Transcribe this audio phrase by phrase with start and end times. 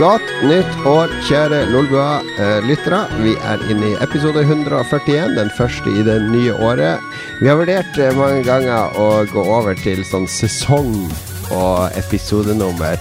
[0.00, 3.00] Godt nytt år, kjære Lolbua-lyttere.
[3.20, 7.04] Vi er inne i episode 141, den første i det nye året.
[7.42, 10.96] Vi har vurdert eh, mange ganger å gå over til sånn sesong
[11.52, 12.96] og episodenummer.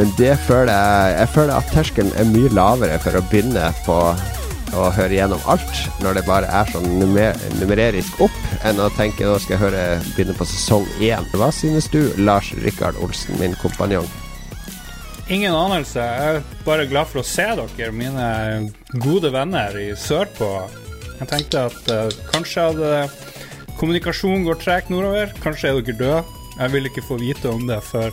[0.00, 4.00] Men det føler jeg Jeg føler at terskelen er mye lavere for å begynne på
[4.80, 9.28] å høre gjennom alt, når det bare er sånn numer, numererisk opp, enn å tenke
[9.28, 11.28] nå skal jeg høre begynne på sesong én.
[11.36, 14.08] Hva synes du, Lars Rikard Olsen, min kompanjong?
[15.32, 16.02] Ingen anelse.
[16.04, 18.26] Jeg er bare glad for å se dere, mine
[19.00, 20.50] gode venner i sørpå.
[21.20, 22.90] Jeg tenkte at uh, kanskje hadde
[23.80, 25.32] kommunikasjonen gått tregt nordover.
[25.40, 26.20] Kanskje er dere døde.
[26.58, 28.12] Jeg vil ikke få vite om det før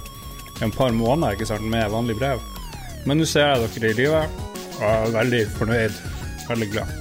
[0.63, 2.39] en par måneder ikke sant, med vanlig brev.
[3.05, 4.41] Men nå ser jeg dere i livet,
[4.79, 6.01] og jeg er veldig fornøyd.
[6.47, 7.00] Veldig glad.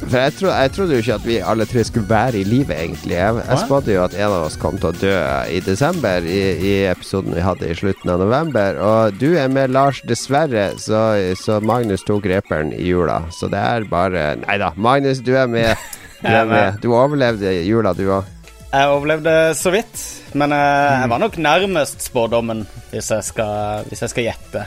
[0.00, 2.74] For jeg, tro, jeg, trodde jo ikke at vi alle tre skulle være i live,
[2.74, 3.14] egentlig.
[3.18, 5.12] Jeg, jeg spådde jo at en av oss kom til å dø
[5.52, 8.80] i desember, i, i, episoden vi hadde i slutten av november.
[8.80, 11.04] Og du er med, Lars, dessverre, så,
[11.38, 13.20] så Magnus tok reperen i jula.
[13.34, 15.74] Så det er bare Nei da, Magnus, du er med.
[16.20, 16.74] Du, er med.
[16.82, 18.26] du overlevde jula, du òg.
[18.70, 20.02] Jeg overlevde så vidt,
[20.36, 24.66] men jeg, eh, jeg var nok nærmest spådommen, hvis jeg skal, hvis jeg skal gjette.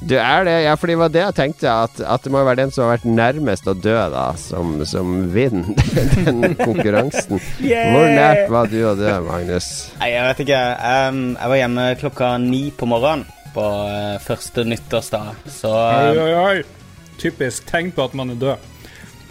[0.00, 2.60] Du er det, ja, for det var det jeg tenkte, at, at, det må være
[2.60, 5.72] den som har vært nærmest å dø, da, som, som vinner
[6.26, 7.40] den konkurransen.
[7.64, 7.94] yeah!
[7.94, 9.70] Hvor nært var du å dø, Magnus?
[10.02, 10.60] Nei, Jeg vet ikke.
[10.84, 13.24] Um, jeg var hjemme klokka ni på morgenen
[13.56, 17.12] på uh, første nyttårsdag, så um, Oi, oi, oi.
[17.16, 18.68] Typisk tegn på at man er død.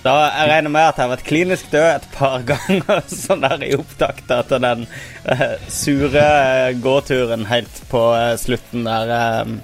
[0.06, 3.70] Da Jeg regner med at jeg har vært klinisk død et par ganger sånn der
[3.70, 4.90] i opptakta til den
[5.30, 6.28] uh, sure
[6.82, 8.04] gåturen helt på
[8.42, 9.16] slutten der.
[9.46, 9.56] Um,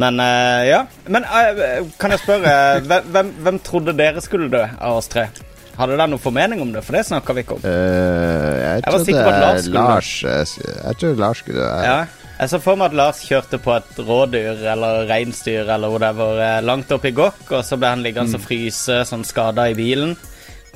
[0.00, 0.80] men uh, ja.
[1.12, 2.54] Men uh, kan jeg spørre,
[2.86, 5.28] hvem, hvem, trodde dere skulle dø av oss tre?
[5.76, 6.82] Hadde dere noen formening om det?
[6.86, 7.66] For det snakka vi ikke om.
[7.66, 11.84] Uh, jeg, jeg var sikker på at Lars skulle Lars, Jeg tror Lars skulle dø.
[11.86, 12.00] Ja.
[12.40, 16.92] Jeg så for meg at Lars kjørte på et rådyr eller reinsdyr eller whatever langt
[16.96, 18.38] opp i gokk, og så ble han liggende mm.
[18.38, 20.14] og fryse sånn skada i bilen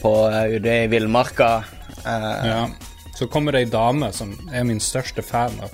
[0.03, 1.55] på, ute i villmarka.
[2.05, 2.67] ja.
[3.15, 5.73] Så kommer det ei dame som er min største fan av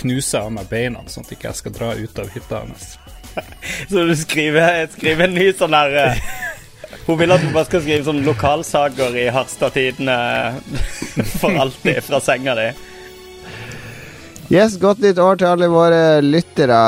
[0.00, 2.92] knuse av meg beina, sånn at jeg ikke skal dra ut av hytta hennes.
[3.90, 6.22] Så du skriver, skriver en ny sånn her uh,
[7.06, 10.16] Hun vil at du bare skal skrive sånn lokalsaker i Harstad Tidende
[11.40, 12.70] for alltid fra senga di.
[14.50, 16.78] Yes, godt nytt år til alle våre lyttere.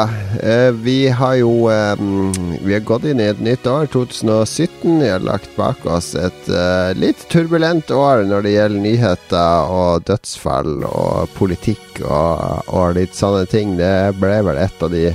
[0.43, 4.97] Uh, vi har jo um, Vi har gått inn i et nytt år, 2017.
[4.99, 10.03] Vi har lagt bak oss et uh, litt turbulent år når det gjelder nyheter og
[10.11, 13.79] dødsfall og politikk og, og litt sånne ting.
[13.79, 15.13] Det ble vel et av de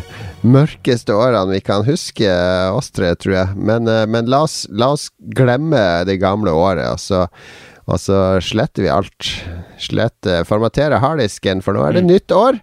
[0.47, 2.31] mørkeste årene vi kan huske,
[2.71, 3.59] oss tre, tror jeg.
[3.59, 6.95] Men, uh, men la, oss, la, oss, glemme det gamle året.
[6.95, 7.27] Altså
[7.87, 9.29] og så sletter vi alt.
[9.79, 12.09] Sletter, formaterer harddisken, for nå er det mm.
[12.09, 12.57] nytt år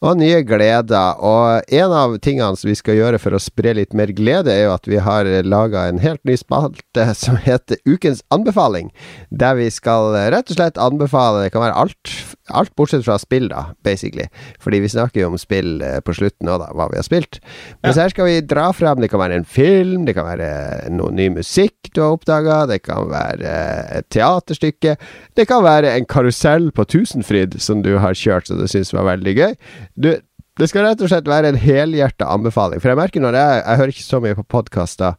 [0.00, 1.20] og nye gleder.
[1.20, 4.66] Og en av tingene som vi skal gjøre for å spre litt mer glede, er
[4.66, 8.90] jo at vi har laga en helt ny spalte som heter Ukens anbefaling.
[9.30, 12.14] Der vi skal rett og slett anbefale Det kan være alt,
[12.52, 14.26] alt bortsett fra spill, da, basically.
[14.60, 17.40] Fordi vi snakker jo om spill eh, på slutten òg, da, hva vi har spilt.
[17.80, 18.04] Men ja.
[18.04, 20.50] her skal vi dra frem Det kan være en film, det kan være
[20.92, 23.54] noe ny musikk du har oppdaga, det kan være
[24.00, 24.96] et teaterstykke.
[25.38, 29.08] Det kan være en karusell på Tusenfryd som du har kjørt som du syns var
[29.08, 29.58] veldig gøy.
[29.94, 30.10] Du,
[30.58, 32.82] det skal rett og slett være en helhjerta anbefaling.
[32.82, 35.18] For jeg merker når jeg, jeg hører ikke så mye på podkaster,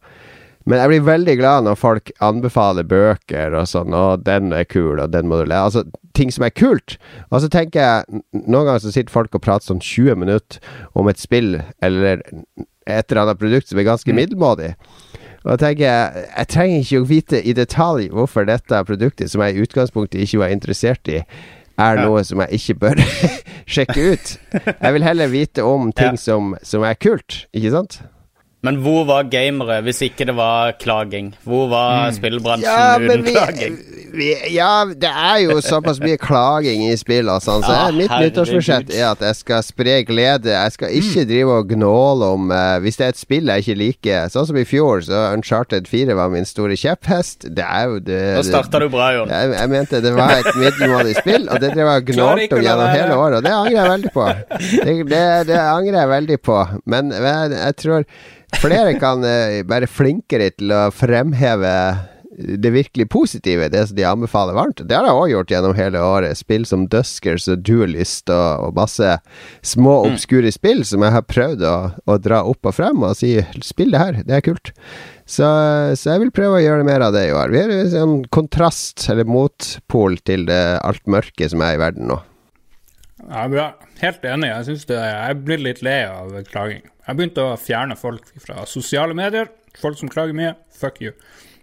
[0.66, 4.98] men jeg blir veldig glad når folk anbefaler bøker og sånn, og den er kul,
[4.98, 5.86] og den må du le Altså
[6.16, 6.98] ting som er kult.
[7.30, 10.62] Og så tenker jeg Noen ganger så sitter folk og prater sånn 20 minutter
[10.98, 12.24] om et spill eller
[12.86, 14.20] et eller annet produkt som er ganske mm.
[14.20, 14.72] middelmådig.
[15.46, 19.44] Og da tenker, jeg jeg trenger ikke å vite i detalj hvorfor dette produktet, som
[19.46, 21.22] jeg i utgangspunktet ikke var interessert i,
[21.78, 23.02] er noe som jeg ikke bør
[23.76, 24.34] sjekke ut.
[24.56, 26.22] Jeg vil heller vite om ting ja.
[26.22, 28.00] som, som er kult, ikke sant?
[28.66, 31.34] Men hvor var gamere hvis ikke det var klaging?
[31.46, 32.16] Hvor var mm.
[32.18, 33.78] spillbransjen ja, uten vi, klaging?
[34.16, 38.14] Vi, ja, det er jo såpass mye klaging i spill og sånn, så ja, mitt
[38.14, 40.54] nyttårsbudsjett er at jeg skal spre glede.
[40.54, 41.30] Jeg skal ikke mm.
[41.32, 44.60] drive og gnåle om uh, Hvis det er et spill jeg ikke liker, sånn som
[44.60, 47.50] i fjor, så Uncharted 4 var min store kjepphest.
[47.58, 49.34] Det er jo det Nå starta du bra, Jon.
[49.34, 52.94] Jeg, jeg, mente det var et middelmådig spill, og det drev jeg gnålte om gjennom
[52.94, 54.30] hele året, og det angrer jeg veldig på.
[54.86, 56.58] Det, det, det angrer jeg veldig på,
[56.90, 58.06] men men jeg tror
[58.64, 61.72] Flere kan uh, være flinkere til å fremheve
[62.36, 64.84] det virkelig positive, det som de anbefaler varmt.
[64.84, 66.38] Det har jeg òg gjort gjennom hele året.
[66.38, 69.16] Spill som Duskers og Duelist og, og masse
[69.64, 70.12] små, mm.
[70.12, 73.96] obskure spill som jeg har prøvd å, å, dra opp og frem og si 'spill
[73.96, 74.74] det her, det er kult'.
[75.26, 75.48] Så,
[75.98, 77.50] så, jeg vil prøve å gjøre mer av det i år.
[77.50, 82.20] Vi er en kontrast, eller motpol, til det alt mørke som er i verden nå.
[83.30, 83.70] Ja, bra.
[84.02, 84.52] Helt enig.
[84.52, 86.86] Jeg det, jeg blir litt lei av klaging.
[87.06, 89.50] Jeg begynte å fjerne folk fra sosiale medier.
[89.82, 91.14] Folk som klager mye, fuck you.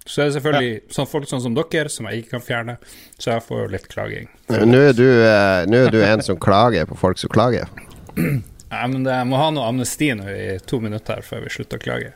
[0.02, 2.78] Så er det selvfølgelig sånn folk sånn som dere, som jeg ikke kan fjerne.
[3.18, 4.26] Så jeg får litt klaging.
[4.50, 7.70] Nå er, du, eh, nå er du en som klager på folk som klager.
[8.16, 11.78] Nei, men det, jeg må ha noe amnesti nå i to minutter før vi slutter
[11.78, 12.12] å klage.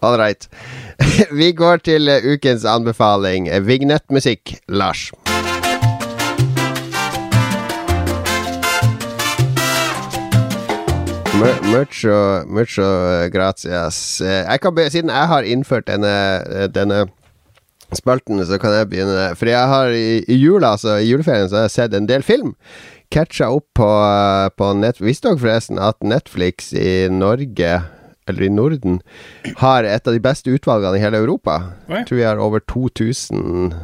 [0.00, 0.48] All right.
[1.40, 3.52] Vi går til eh, ukens anbefaling.
[3.68, 5.10] Vignettmusikk, Lars.
[11.38, 12.82] Mucho, mucho
[13.30, 14.20] gracias.
[14.20, 17.06] Eh, Jeg kan be, siden jeg har innført denne, eh, denne
[17.94, 19.34] spalten, så kan jeg begynne.
[19.36, 22.22] For jeg har i, i jula, altså i juleferien, så har jeg sett en del
[22.22, 22.54] film.
[23.10, 25.00] Catcha opp på, eh, på nett...
[25.02, 27.82] Visste dere forresten at Netflix i Norge,
[28.28, 29.00] eller i Norden,
[29.60, 31.58] har et av de beste utvalgene i hele Europa?
[31.90, 33.74] Jeg tror vi har over 2000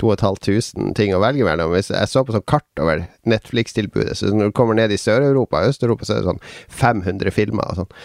[0.00, 1.74] 2500 ting å velge mellom.
[1.74, 5.60] Hvis jeg så på sånn kart over Netflix-tilbudet, så når du kommer ned i Sør-Europa
[5.60, 6.44] og Øst-Europa, så er det sånn
[6.80, 7.96] 500 filmer og sånn.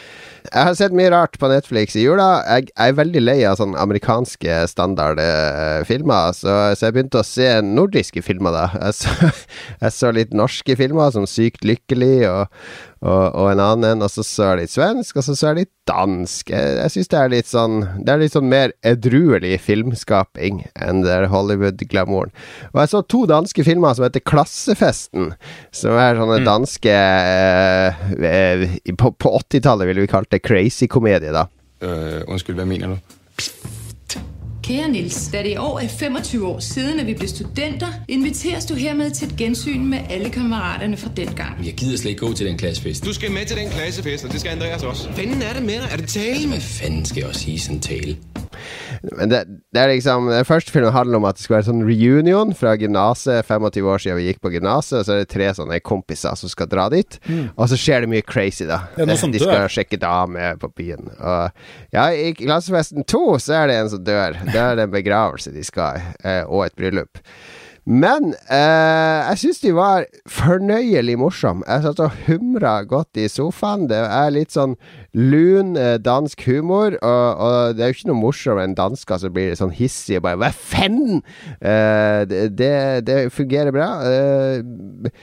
[0.46, 2.28] Jeg har sett mye rart på Netflix i jula.
[2.46, 5.82] Jeg, er veldig lei av sånne amerikanske standard eh,
[6.38, 8.68] så, så jeg begynte å se nordiske filmer, da.
[8.84, 9.32] Jeg så,
[9.84, 12.62] jeg så litt norske filmer, som Sykt lykkelig og,
[13.06, 15.60] og, og en annen en, og så så er de svensk, og så så er
[15.60, 16.50] de dansk.
[16.50, 21.04] Jeg, jeg syns det er litt sånn Det er litt sånn mer edruelig filmskaping enn
[21.06, 22.34] det der Hollywood-glamouren.
[22.74, 25.36] Og jeg så to danske filmer som heter Klassefesten,
[25.76, 28.66] som er sånne danske eh, eh,
[28.98, 31.48] På, på 80-tallet ville vi kalt det crazy-komedie, da.
[31.84, 33.75] Uh, unnskyld, hvad mener du?
[34.66, 38.66] Kære Nils, da det i år er 25 år siden, at vi ble studenter, inviteres
[38.66, 41.66] du hermed til et gensyn med alle kammeraterne fra den gang.
[41.66, 43.06] Jeg gider slet ikke gå til den klassefest.
[43.06, 45.12] Du skal med til den klassefest, og det skal Andreas også.
[45.12, 45.90] Fanden er det med dig?
[45.92, 46.48] Er det tale?
[46.48, 48.18] Hvad fanden skal jeg også sige i sådan en tale?
[49.20, 49.40] Men det,
[49.74, 52.76] det er liksom Den første filmen handler om at det skal være sånn reunion fra
[52.80, 53.46] gymnaset.
[53.48, 56.52] 25 år siden vi gikk på gymnaset, og så er det tre sånne kompiser som
[56.52, 57.20] skal dra dit.
[57.56, 58.82] Og så skjer det mye crazy, da.
[58.98, 59.68] Ja, De skal dør.
[59.72, 61.12] sjekke damer på byen.
[61.20, 61.52] Og
[61.96, 64.40] ja, i klassefesten 2 så er det en som dør.
[64.52, 67.22] Da er det en begravelse de skal i, eh, og et bryllup.
[67.86, 71.66] Men eh, jeg syns de var fornøyelig morsomme.
[71.70, 73.86] Jeg satt og humra godt i sofaen.
[73.92, 74.74] Det er litt sånn
[75.14, 79.36] lun eh, dansk humor, og, og det er jo ikke noe morsommere enn dansker som
[79.36, 81.22] blir sånn hissige og bare Hva faen?!
[81.62, 82.74] Eh, det,
[83.06, 83.92] det, fungerer bra.
[84.10, 85.14] Eh,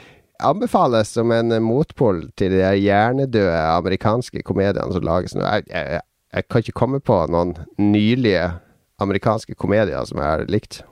[0.46, 5.42] anbefales som en motpol til de hjernedøde amerikanske komediene som lages nå.
[5.42, 6.06] Jeg, jeg,
[6.38, 8.52] jeg kan ikke komme på noen nylige
[9.02, 10.84] amerikanske komedier som jeg har likt.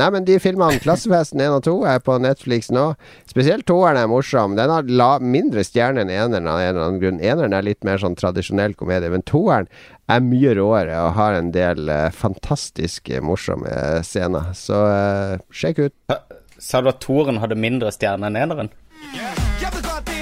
[0.00, 2.92] Nei, men de filmene, Klassefesten 1 og 2, er på Netflix nå.
[3.28, 4.54] Spesielt toeren er morsom.
[4.56, 7.20] Den har la mindre stjerne enn eneren av en eller annen grunn.
[7.20, 9.68] Eneren er litt mer sånn tradisjonell komedie, men toeren
[10.08, 13.72] er mye råere og har en del uh, fantastisk morsomme
[14.06, 14.54] scener.
[14.56, 16.18] Så uh, sjekk ut.
[16.56, 18.72] Sa du at toren hadde mindre stjerne enn eneren?
[19.12, 20.21] Jeg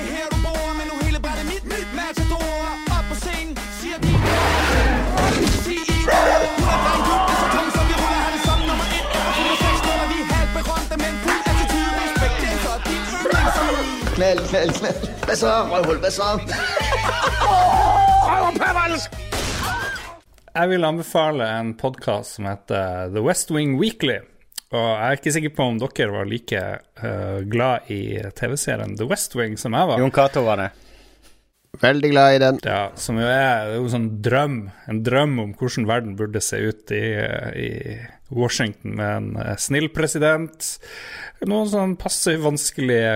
[14.20, 14.48] yndlingssang.
[14.48, 15.08] Knald, knald.
[15.24, 15.98] Hvad så, røvhul?
[15.98, 16.22] Hvad så?
[20.54, 24.18] Jeg vil anbefale en podkast som heter The West Wing Weekly.
[24.70, 26.60] Og jeg er ikke sikker på om dere var like
[27.02, 29.98] uh, glad i TV-serien The West Wing som jeg var.
[29.98, 30.70] Jon Cato var det.
[31.80, 32.60] Veldig glad i den.
[32.66, 34.56] Ja, som jo er, det er jo en sånn drøm
[34.90, 37.04] En drøm om hvordan verden burde se ut i,
[37.54, 37.70] i
[38.30, 40.70] Washington med en eh, snill president.
[41.48, 43.12] Noen sånn passe vanskelige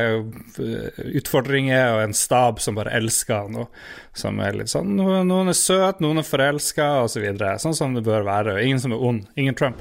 [0.62, 3.64] eh, utfordringer og en stab som bare elsker han.
[3.64, 7.18] Og som er litt sånn Noen er søte, noen er forelska, osv.
[7.18, 7.58] Så videre.
[7.62, 8.58] sånn som det bør være.
[8.58, 9.26] og Ingen som er ond.
[9.36, 9.80] Ingen Trump.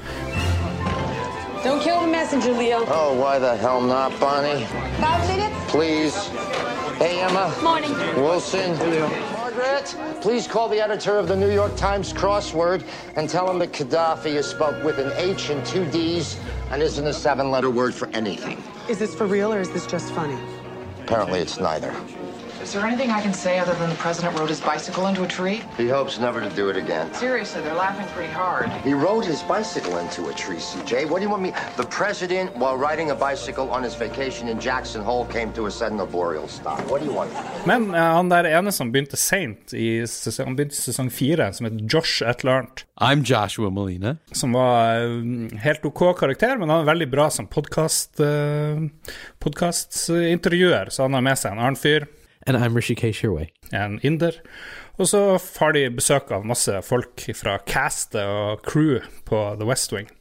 [1.63, 2.83] Don't kill the messenger, Leo.
[2.87, 4.65] Oh, why the hell not, Bonnie?
[4.99, 5.71] Five minutes?
[5.71, 6.73] Please.
[7.03, 7.53] Hey, Emma.
[7.62, 7.91] Morning.
[8.15, 8.77] Wilson.
[8.77, 9.10] Hello.
[9.33, 12.81] Margaret, please call the editor of the New York Times crossword
[13.17, 16.39] and tell him that Gaddafi is spelled with an H and two D's
[16.72, 18.63] and isn't a seven-letter word for anything.
[18.88, 20.41] Is this for real or is this just funny?
[21.01, 21.93] Apparently, it's neither.
[22.63, 25.27] Is there anything I can say other than the president rode his bicycle into a
[25.27, 25.62] tree?
[25.75, 27.13] He hopes never to do it again.
[27.13, 28.70] Seriously, they're laughing pretty hard.
[28.88, 31.10] He rode his bicycle into a tree, CJ.
[31.10, 31.51] What do you want me?
[31.75, 35.72] The president, while riding a bicycle on his vacation in Jackson Hole, came to a
[35.72, 36.79] sudden arboreal stop.
[36.89, 37.36] What do you want?
[37.67, 41.67] Men eh, han der ene som begynte seint i sesong, han begynte sesong fire, som
[41.67, 44.15] heter Josh et eller annet, I'm Joshua Molina.
[44.32, 48.79] som var eh, helt OK karakter, men han er veldig bra som podkast uh,
[49.43, 52.08] så han har med seg en annen fyr.
[52.47, 53.47] And I'm Rishikesh Hirway.
[53.71, 54.35] en inder.
[54.97, 59.93] Og så har de besøk av masse folk fra castet og crew på The West
[59.93, 60.12] Wing.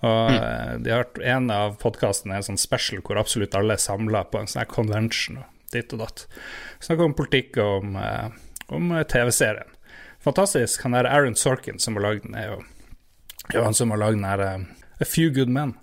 [0.00, 0.82] Og mm.
[0.82, 4.40] de har En av podkastene er en sånn special hvor absolutt alle er samla på
[4.40, 5.40] en sånn her convention.
[5.42, 6.24] Og ditt og datt.
[6.80, 8.28] Snakker om politikk og om, eh,
[8.74, 9.76] om eh, TV-serien.
[10.24, 10.82] Fantastisk.
[10.82, 12.62] Han der Aaron Sorkin som har lagd den, er jo,
[13.54, 14.66] han som har lagd den her eh,
[15.00, 15.74] A Few Good Men,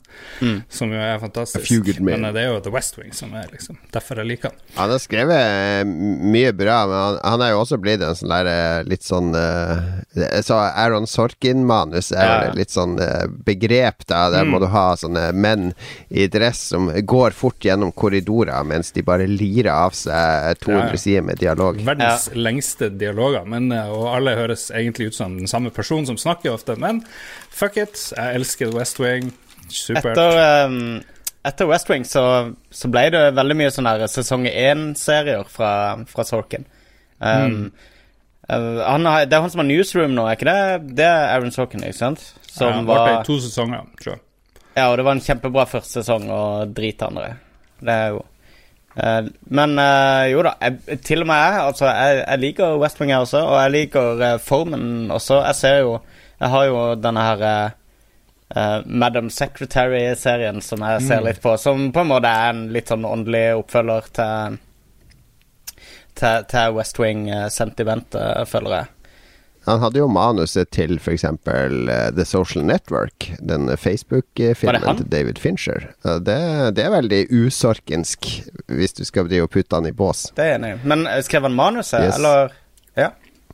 [0.71, 1.61] som jo er fantastisk.
[1.63, 2.25] A Few Good Men.
[2.35, 4.57] Det er jo The West Wing som er liksom Derfor jeg liker han.
[4.75, 8.33] Han har skrevet eh, mye bra, men han, han er jo også blitt en sånn
[8.33, 12.53] der eh, litt sånn uh, Så Aaron Sorkin-manus er Ja.
[12.55, 14.25] litt sånn uh, begrep, da.
[14.33, 15.69] Der må du ha sånne menn
[16.09, 20.91] i dress som går fort gjennom korridorer mens de bare lirer av seg 200 Ja,
[20.91, 21.01] ja.
[21.05, 21.79] sider med dialog.
[21.87, 26.51] Verdens lengste dialoger, men, og alle høres egentlig ut som den samme personen som snakker
[26.55, 26.75] ofte.
[26.79, 27.03] Men
[27.55, 29.31] fuck it, jeg elsker West Wing.
[29.71, 30.13] Supert.
[30.13, 31.01] Etter, um,
[31.45, 32.23] etter West Wing så,
[32.73, 35.71] så ble det veldig mye sånne her sesong én-serier fra,
[36.09, 36.67] fra Sorkin.
[37.19, 37.71] Um,
[38.49, 40.93] eh, han har, det er han som har Newsroom nå, er ikke det?
[40.99, 42.27] Det er Aaron Sorkin, ikke sant?
[42.55, 44.23] ja, han varte i to sesonger, tror jeg.
[44.75, 47.37] Ja, og det var en kjempebra første sesong og drit andre.
[47.79, 48.19] Det er jo
[48.99, 52.99] uh, Men uh, jo da, jeg, til og med jeg, altså, jeg, jeg liker West
[52.99, 55.39] Wing jeg også, og jeg liker uh, formen også.
[55.47, 55.97] Jeg ser jo
[56.41, 57.69] Jeg har jo denne her eh,
[58.55, 61.25] eh, Madam Secretary-serien som jeg ser Mm.
[61.29, 64.57] litt på, som på en måte er en litt sånn åndelig oppfølger til
[66.15, 68.91] til, til West Wing-sentimentet, føler jeg.
[69.65, 71.23] Han hadde jo manuset til f.eks.
[71.25, 75.87] Uh, The Social Network, den Facebook-filmen til David Fincher.
[76.05, 76.37] Uh, det,
[76.77, 78.29] det er veldig usorkensk,
[78.69, 80.27] hvis du skal drive og putte han i bås.
[80.37, 80.75] Det er enig.
[80.85, 82.19] Men eh, skrev han manuset, Yes.
[82.19, 82.53] eller?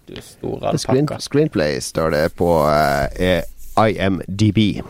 [0.06, 1.22] Du store Screen, alpakka.
[1.22, 4.82] screenplay står det på uh, IMDb.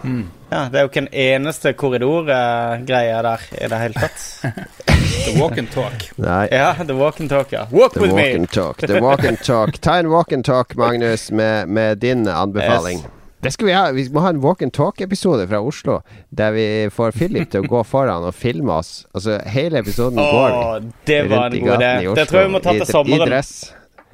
[0.50, 4.26] Ja, det er jo ikke en eneste korridorgreie der i det hele tatt.
[5.26, 6.10] The Walk and Talk.
[6.18, 6.48] Nei.
[6.52, 7.68] Ja, The Walk and Talk, ja.
[7.72, 8.36] Walk The with walk me!
[8.36, 8.78] and talk.
[8.78, 9.78] The walk and talk.
[9.82, 12.98] Ta en walk and talk, Magnus, med, med din anbefaling.
[12.98, 13.08] Yes.
[13.42, 16.00] Det skal Vi ha Vi må ha en walk and talk-episode fra Oslo,
[16.30, 19.06] der vi får Philip til å gå foran og filme oss.
[19.16, 22.50] Altså, hele episoden oh, går det var rundt i gatene i Oslo Det tror jeg
[22.50, 23.26] vi må ta til sommeren.
[23.26, 23.54] I dress.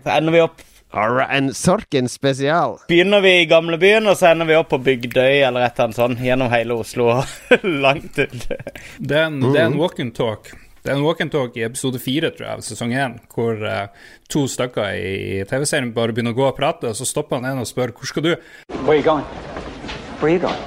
[0.03, 2.79] Så ender vi opp Alright, En Sorken spesial.
[2.87, 5.97] Begynner vi i gamlebyen, og så ender vi opp på Bygdøy eller et eller annet
[5.99, 7.51] sånt, gjennom hele Oslo og
[7.85, 8.47] langt ut.
[8.97, 10.53] Det er en, det er en walk and talk.
[10.83, 13.59] Det er en walk and talk i episode fire, tror jeg, av sesong én, hvor
[13.59, 13.89] uh,
[14.31, 17.65] to stykker i TV-serien bare begynner å gå og prate, og så stopper han en
[17.65, 18.31] og spør hvor skal du?
[18.85, 19.27] Where are you going?
[20.21, 20.63] Where are you going?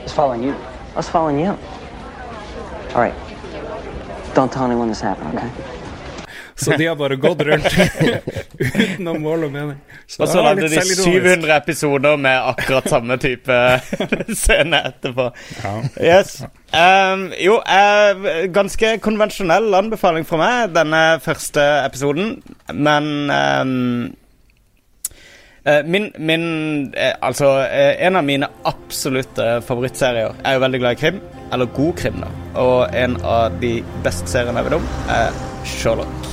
[0.00, 0.56] I was following you.
[0.56, 1.54] I was following you.
[2.96, 3.14] All right.
[4.34, 5.71] Don't tell anyone this happened, okay?
[6.54, 7.74] Så de har bare gått rundt
[8.58, 9.78] uten noe mål og mening.
[10.18, 13.58] Og så lagde de 700 episoder med akkurat samme type
[14.42, 15.30] scene etterpå.
[16.00, 16.42] Yes.
[16.72, 22.34] Um, jo, uh, ganske konvensjonell anbefaling fra meg, denne første episoden.
[22.72, 24.10] Men um,
[25.64, 26.44] eh, min, min
[26.96, 27.50] eh, Altså,
[27.98, 31.22] en av mine absolutte favorittserier Jeg er jo veldig glad i krim.
[31.52, 32.30] Eller god krim, da.
[32.60, 36.32] Og en av de beste seriene jeg vet om, er Sherlock.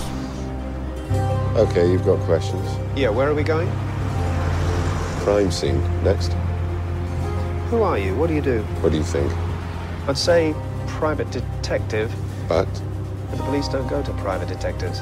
[1.55, 2.65] Okay, you've got questions.
[2.95, 3.69] Yeah, where are we going?
[5.23, 6.31] Crime scene next.
[7.69, 8.15] Who are you?
[8.15, 8.61] What do you do?
[8.81, 9.31] What do you think?
[10.07, 10.55] I'd say
[10.87, 12.13] private detective,
[12.47, 12.67] But
[13.29, 15.01] but the police don't go to private detectives.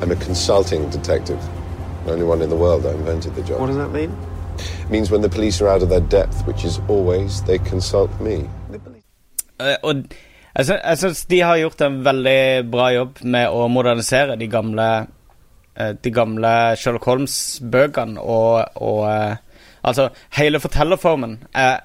[0.00, 1.40] I'm a consulting detective.
[2.04, 3.60] The only one in the world that invented the job.
[3.60, 4.10] What does that mean?
[4.58, 8.10] It means when the police are out of their depth, which is always, they consult
[8.20, 8.48] me.
[9.60, 9.94] Eh, og
[10.56, 14.48] jeg syns, jeg syns de har gjort en veldig bra jobb med å modernisere de
[14.50, 14.88] gamle
[15.72, 19.40] De gamle Sherlock Holmes-bøkene og, og eh,
[19.82, 21.80] Altså, hele fortellerformen er,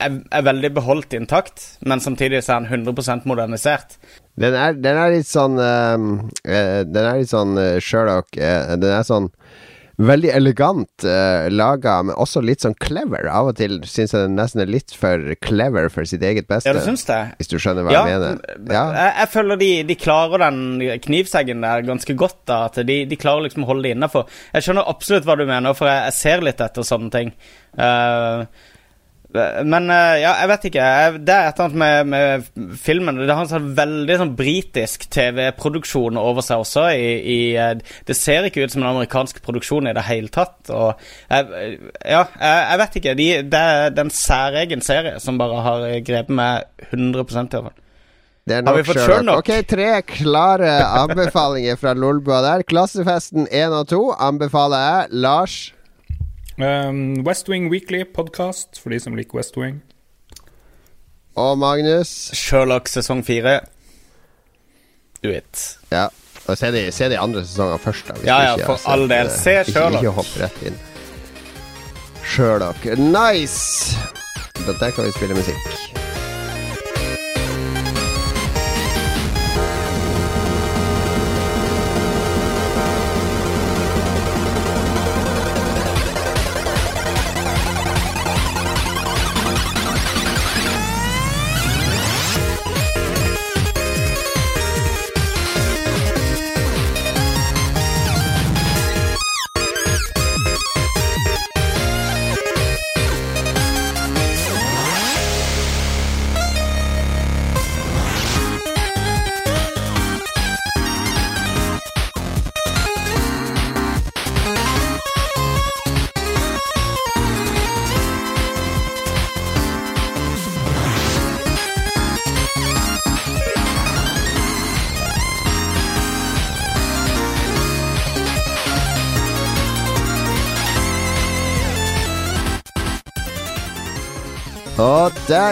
[0.00, 3.98] er, er veldig beholdt intakt, men samtidig så er den 100% modernisert.
[4.40, 6.00] Den er, den er litt sånn uh,
[6.48, 9.26] eh, Den er litt sånn eh, Sherlock uh, Den er sånn
[10.08, 13.28] veldig elegant uh, laga, men også litt sånn clever.
[13.30, 16.70] Av og til syns jeg den nesten er litt for clever for sitt eget beste.
[16.70, 17.20] Ja, du syns det?
[17.40, 18.42] Hvis du skjønner hva Ja, jeg mener.
[18.72, 18.84] Ja.
[18.96, 20.60] Jeg, jeg føler de, de klarer den
[21.06, 22.40] knivseggen der ganske godt.
[22.50, 24.28] da At de, de klarer liksom å holde det innafor.
[24.56, 27.34] Jeg skjønner absolutt hva du mener, for jeg, jeg ser litt etter sånne ting.
[27.78, 28.68] Eh,
[29.32, 30.86] men eh, ja, jeg vet ikke.
[31.24, 33.20] Det er et eller annet med, med filmen.
[33.22, 36.86] Det har en sånn veldig sånn britisk TV-produksjon over seg også.
[36.92, 37.74] I, i, eh,
[38.08, 40.58] det ser ikke ut som en amerikansk produksjon i det hele tatt.
[40.68, 40.92] Og
[41.32, 43.16] jeg, ja, jeg, vet ikke.
[43.22, 47.72] De, det er en særegen serie som bare har grepet meg 100 i hvert fall.
[48.42, 49.44] Det er Har vi fått sjøl nok?
[49.44, 50.72] Ok, tre klare
[51.04, 52.64] anbefalinger fra Lolbua der.
[52.66, 55.22] Klassefesten 1 og 2 anbefaler jeg.
[55.24, 55.60] Lars.
[56.58, 59.82] Um, West Wing Weekly podcast, for de som liker West Wing.
[61.36, 62.30] Og Magnus.
[62.36, 63.60] Sherlock sesong fire.
[65.24, 65.78] Do it.
[65.92, 66.08] Ja.
[66.50, 68.12] Og se de, se de andre sesongene først, da.
[68.18, 69.26] hvis Ja, ja, ikke for all del.
[69.26, 70.02] eh, Se Sherlock.
[70.02, 70.76] Ikke hopp rett inn.
[72.24, 72.84] Sherlock.
[72.98, 73.96] Nice!
[74.66, 75.91] Da- Der kan vi spille musikk.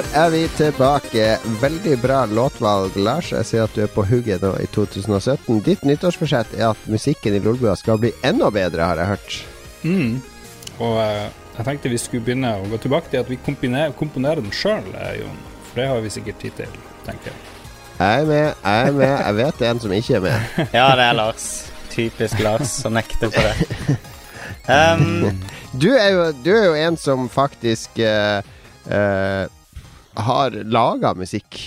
[0.00, 1.25] Der er vi tilbake.
[1.61, 3.33] Veldig bra låtvalg, Lars.
[3.33, 5.59] Jeg ser at du er på hugget nå i 2017.
[5.66, 9.37] Ditt nyttårsforsett er at musikken i Lolbua skal bli enda bedre, har jeg hørt.
[9.83, 10.14] Mm.
[10.78, 11.26] Og eh,
[11.59, 14.88] jeg tenkte vi skulle begynne å gå tilbake til at vi komponerer, komponerer den sjøl,
[15.19, 15.45] Jon.
[15.69, 17.38] For det har vi sikkert tid til, tenker jeg.
[18.00, 19.14] Jeg er med, jeg er med.
[19.19, 20.59] Jeg vet det er en som ikke er med.
[20.80, 21.49] Ja, det er Lars.
[21.92, 23.99] Typisk Lars å nekte på det.
[24.71, 25.40] Um,
[25.73, 28.45] Du er jo, du er jo en som faktisk uh,
[28.87, 29.49] eh,
[30.17, 31.61] har laga musikk.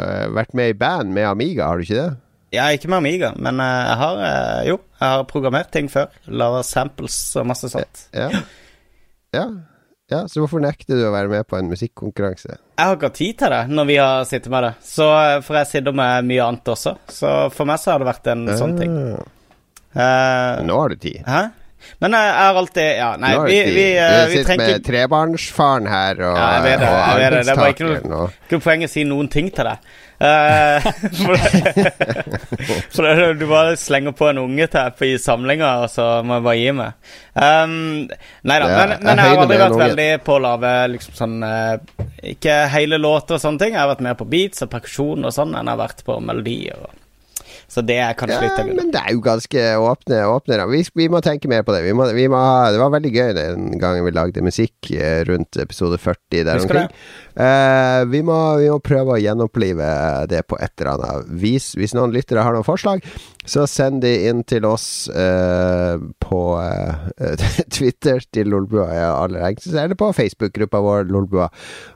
[0.00, 2.12] Uh, vært med i band med Amiga, har du ikke det?
[2.54, 6.10] ja, ikke med Amiga, men uh, jeg har uh, Jo, jeg har programmert ting før.
[6.26, 8.08] Laga samples og masse sånt.
[8.14, 8.28] Ja.
[9.34, 9.46] ja.
[10.10, 12.58] Ja, Så hvorfor nekter du å være med på en musikkonkurranse?
[12.76, 14.72] Jeg har ikke hatt tid til det når vi har sittet med det.
[14.84, 15.06] Så
[15.46, 16.92] For jeg sitter med mye annet også.
[17.08, 18.92] Så for meg så har det vært en sånn ting.
[19.96, 20.60] Ah.
[20.66, 21.22] Nå har du tid.
[21.24, 21.40] Hæ?
[22.04, 24.86] Men jeg har alltid Ja, nei, vi, vi, vi, eh, du vi sitter trenger med
[24.88, 26.88] trebarnsfaren her og, Ja, jeg vet det.
[26.88, 27.44] og Jeg vet det.
[27.44, 28.00] det er bare ikke noe,
[28.44, 29.94] ikke noe poeng å si noen ting til deg.
[30.24, 30.78] Uh,
[31.18, 31.90] for det,
[32.94, 36.38] for det, du bare slenger på en unge til på i samlinga, og så må
[36.38, 37.10] jeg bare gi meg.
[37.34, 37.74] Um,
[38.46, 41.34] nei da, Ja, men, men jeg har aldri vært veldig på å lage liksom sånn
[41.48, 43.74] eh, Ikke hele låter og sånne ting.
[43.74, 46.20] Jeg har vært mer på beats og perkusjon og sånn enn jeg har vært på
[46.22, 46.86] melodier.
[46.86, 47.03] Og,
[47.74, 48.78] så det er kanskje litt Ja, av grunnen.
[48.84, 51.82] men det er jo ganske åpne, åpne vi, vi må tenke mer på det.
[51.88, 55.58] Vi må, vi må det var veldig gøy den gangen vi lagde musikk eh, rundt
[55.58, 56.88] episode 40 der omkring.
[57.34, 59.86] Eh, vi, må, vi må prøve å gjenopplive
[60.30, 61.72] det på et eller annet vis.
[61.78, 63.04] Hvis noen lyttere har noen forslag,
[63.44, 68.86] så send de inn til oss eh, på eh, Twitter til Lolbua,
[69.24, 71.50] eller på Facebook-gruppa vår Lolbua.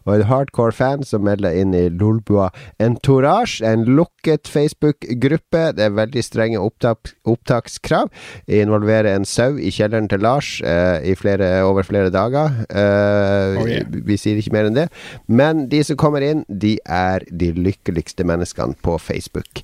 [0.06, 2.50] Og en hardcore fan som melder inn i Lolbua
[2.82, 5.64] Entourage, en lukket Facebook-gruppe.
[5.78, 8.10] Det er veldig strenge opptak, opptakskrav.
[8.58, 12.62] Involverer en sau i kjelleren til Lars eh, i flere, over flere dager.
[12.68, 13.86] Eh, Oh, yeah.
[13.88, 14.86] Vi sier ikke mer enn det.
[15.28, 19.62] Men de som kommer inn, de er de lykkeligste menneskene på Facebook.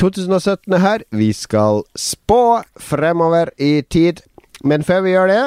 [0.00, 1.04] 2017 er her.
[1.14, 4.24] Vi skal spå fremover i tid.
[4.64, 5.44] Men før vi gjør det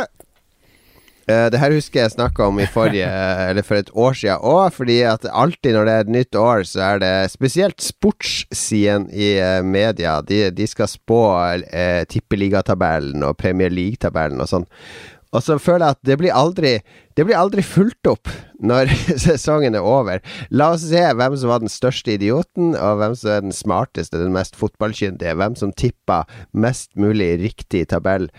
[1.27, 3.07] Uh, Det her husker jeg snakka om i forrige
[3.49, 6.63] Eller for et år siden òg, fordi at alltid når det er et nytt år,
[6.63, 10.21] så er det spesielt sportssiden i uh, media.
[10.21, 14.69] De, de skal spå uh, tippeligatabellen og Premier League-tabellen og sånn.
[15.35, 16.77] Og så føler jeg at det blir aldri
[17.17, 18.29] Det blir aldri fulgt opp
[18.63, 18.89] når
[19.25, 20.21] sesongen er over.
[20.49, 24.19] La oss se hvem som var den største idioten, og hvem som er den smarteste,
[24.21, 25.35] den mest fotballkyndige.
[25.37, 26.23] Hvem som tippa
[26.57, 28.29] mest mulig riktig tabell.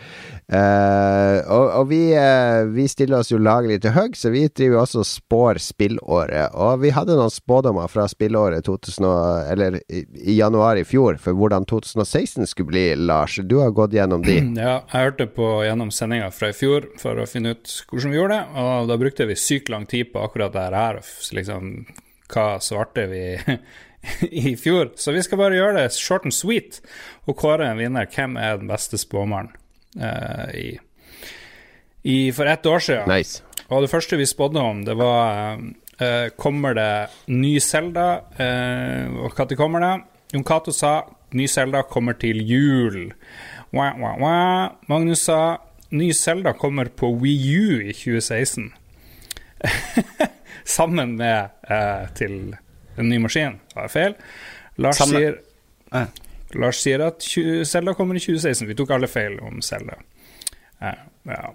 [0.49, 4.83] Uh, og og vi, uh, vi stiller oss jo laglig til høgg, så vi driver
[4.83, 6.55] også og spår spillåret.
[6.57, 9.07] Og vi hadde noen spådommer fra spillåret 2000
[9.53, 13.38] eller i, i januar i fjor for hvordan 2016 skulle bli, Lars.
[13.45, 14.41] Du har gått gjennom de.
[14.59, 18.19] Ja, jeg hørte på gjennom sendinga fra i fjor for å finne ut hvordan vi
[18.19, 21.00] gjorde det, og da brukte vi sykt lang tid på akkurat det her.
[21.37, 21.72] Liksom,
[22.33, 23.22] hva svarte vi
[24.52, 24.92] i fjor?
[24.96, 26.81] Så vi skal bare gjøre det short and sweet
[27.26, 28.09] og kåre en vinner.
[28.11, 29.52] Hvem er den beste spåmannen
[30.00, 30.78] uh, i,
[32.04, 33.11] i for ett år siden?
[33.11, 33.42] Nice.
[33.68, 38.22] Og det første vi spådde om, det var uh, Kommer det ny Selda?
[38.38, 39.94] Eh, og når kommer det?
[40.33, 41.02] Jon Cato sa
[41.37, 43.12] ny Selda kommer til jul.
[43.72, 44.70] Wah, wah, wah.
[44.88, 45.59] Magnus sa
[45.90, 48.72] ny Selda kommer på Wii U i 2016.
[50.64, 52.57] Sammen med eh, til
[52.98, 53.59] en ny maskin.
[53.74, 54.16] Det feil.
[54.77, 56.09] Lars Sammen- sier
[56.59, 58.68] Lars sier at 20 Zelda kommer i 2016.
[58.68, 59.98] Vi tok alle feil om Zelda.
[60.81, 61.53] Eh, ja.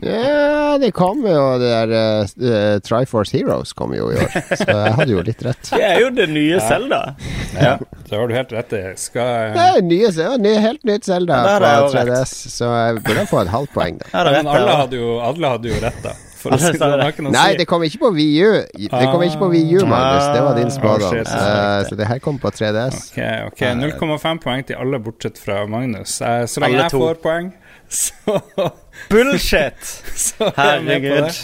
[0.00, 4.94] Ja, det kom jo det der uh, Triforce Heroes kom jo i år, så jeg
[4.96, 5.68] hadde jo litt rett.
[5.68, 7.02] Det er jo det nye Zelda.
[7.52, 7.76] ja,
[8.08, 8.82] det har du helt rett i.
[8.96, 12.34] Skal Det er nye, det nye, helt nytt Zelda på der har jeg jo 3DS,
[12.56, 14.10] så jeg burde få et halvt poeng, da.
[14.16, 16.16] Ja, Men alle hadde jo, alle hadde jo rett, da.
[16.42, 18.48] For si det, Nei, det kom ikke på VU.
[18.74, 20.24] Det kom ikke på VU, Magnus.
[20.34, 21.12] Det var din Ah, spådom.
[21.12, 21.28] shit.
[21.30, 23.12] Eh, så det her kom på 3DS.
[23.12, 23.20] Ok,
[23.52, 26.16] ok, 0,5 poeng til alle bortsett fra Magnus.
[26.20, 27.52] Uh, Så lenge jeg får poeng,
[27.92, 28.38] så,
[29.10, 29.88] Bullshit!
[30.26, 31.40] så er Herregud.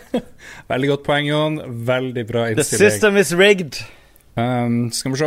[0.72, 1.58] Veldig godt poeng, Jon.
[1.86, 3.82] Veldig bra The system is rigged.
[4.32, 5.26] Um, skal vi se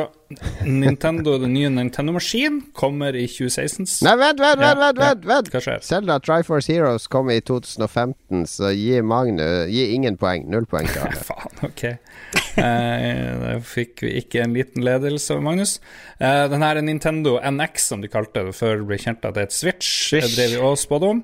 [0.66, 4.02] Nintendo, Den nye Nintendo-maskinen kommer i 2016.
[4.08, 4.80] Nei, vent, vent, vent!
[4.82, 5.52] vent, vent, vent.
[5.54, 5.84] Hva skjer?
[5.86, 10.48] Selda Triforce Heroes kom i 2015, så gi Magnus Gi ingen poeng.
[10.50, 10.90] Null poeng.
[11.30, 11.84] Faen, ok.
[11.86, 15.78] Eh, Da fikk vi ikke en liten ledelse Magnus.
[16.18, 19.38] Uh, den her er Nintendo NX, som de kalte det før det ble kjent at
[19.38, 19.94] det er et Switch.
[20.16, 20.38] Det Switch.
[20.40, 21.24] drev vi også spådde om.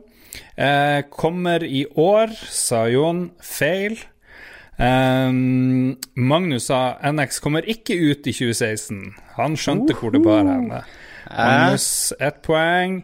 [0.54, 3.32] Uh, kommer i år, sa Jon.
[3.41, 3.98] Feil.
[4.82, 9.12] Um, Magnus sa NX kommer ikke ut i 2016.
[9.38, 10.72] Han skjønte hvor det bar hen.
[11.30, 13.04] Magnus ett poeng.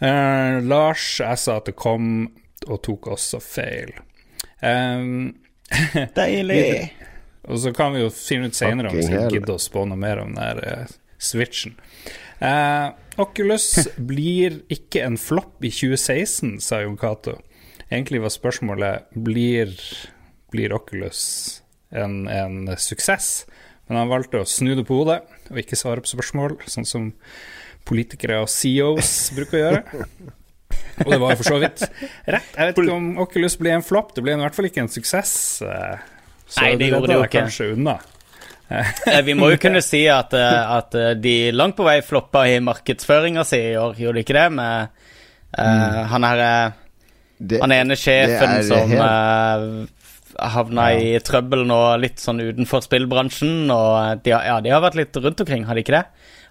[0.00, 2.30] Uh, Lars, jeg sa at det kom,
[2.66, 3.92] og tok også feil.
[4.64, 5.36] Um,
[6.16, 6.94] Deilig.
[7.50, 10.00] Og så kan vi jo finne ut senere om vi skal gidde å spå noe
[10.00, 11.76] mer om den der uh, switchen.
[12.40, 17.36] Uh, Oculus blir ikke en flopp i 2016, sa Jon Cato.
[17.90, 19.74] Egentlig var spørsmålet blir,
[20.52, 21.22] blir Oculus
[21.92, 23.46] en, en suksess.
[23.88, 27.08] Men han valgte å snu det på hodet og ikke svare på spørsmål, sånn som
[27.88, 30.04] politikere og CEOs bruker å gjøre.
[31.00, 31.82] Og det var jo for så vidt
[32.28, 32.52] rett.
[32.54, 34.12] Jeg vet ikke om Oculus ble en flopp.
[34.14, 35.32] Det ble i hvert fall ikke en suksess.
[35.66, 35.98] eh,
[36.46, 37.40] Så Nei, det gjorde det jo ikke.
[37.40, 37.96] kanskje unna.
[38.70, 42.60] Eh, Vi må jo kunne si at, eh, at de langt på vei floppa i
[42.62, 44.46] markedsføringa si i år, gjorde de ikke det?
[44.54, 44.88] Med
[45.58, 49.90] uh, han her eh, Han ene sjefen det som helt-
[50.40, 50.58] eh,
[50.96, 51.14] ja.
[51.16, 55.20] i trøbbel nå, litt sånn utenfor spillbransjen, og de har, ja, de har vært litt
[55.20, 56.04] rundt omkring, har de ikke det?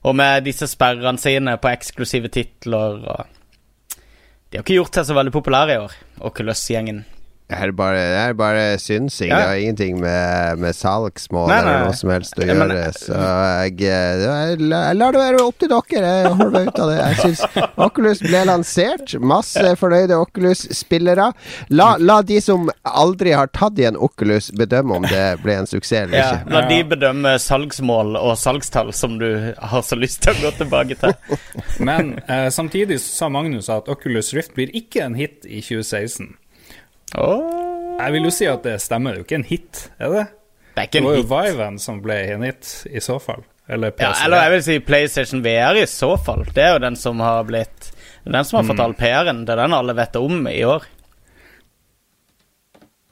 [0.08, 3.36] Og med disse sperrene sine på eksklusive titler og
[4.49, 7.04] De har ikke gjort seg så veldig populære i år, Oculus-gjengen.
[7.49, 9.31] Det er bare, det er bare synsing.
[9.31, 9.38] Ja.
[9.39, 12.91] Det har ingenting med, med salgsmål Nei, eller noe som helst å Ja, men- gjøre.
[12.93, 16.12] Så jeg, eh, jeg, jeg lar det være opp til dere.
[16.19, 16.97] Jeg holder meg ut av det.
[16.99, 17.41] Jeg syns
[17.88, 19.15] Oculus ble lansert.
[19.33, 21.31] Masse fornøyde Oculus-spillere.
[21.73, 25.69] La, la de som aldri har tatt i en Oculus, bedømme om det ble en
[25.69, 26.53] suksess eller Ja, ikke.
[26.53, 29.25] La de bedømme salgsmål og salgstall som du
[29.57, 31.17] har så lyst til å gå tilbake til.
[31.81, 36.35] Men eh, samtidig sa Magnus at Oculus Rift blir ikke en hit i 2016.
[37.15, 39.12] Jeg vil jo si at det stemmer.
[39.12, 40.26] Det er jo ikke en hit, er det?
[40.76, 41.32] Det er ikke en var jo hit.
[41.32, 43.41] Viven som ble en hit, i så fall.
[43.69, 44.06] Eller PC.
[44.06, 46.45] Ja, eller jeg vil si PlayStation VR i så fall.
[46.56, 47.91] Det er jo den som har blitt
[48.26, 48.84] Den som har fått Mm.
[48.86, 49.45] all PR-en.
[49.45, 50.84] Det er den alle vet om i år.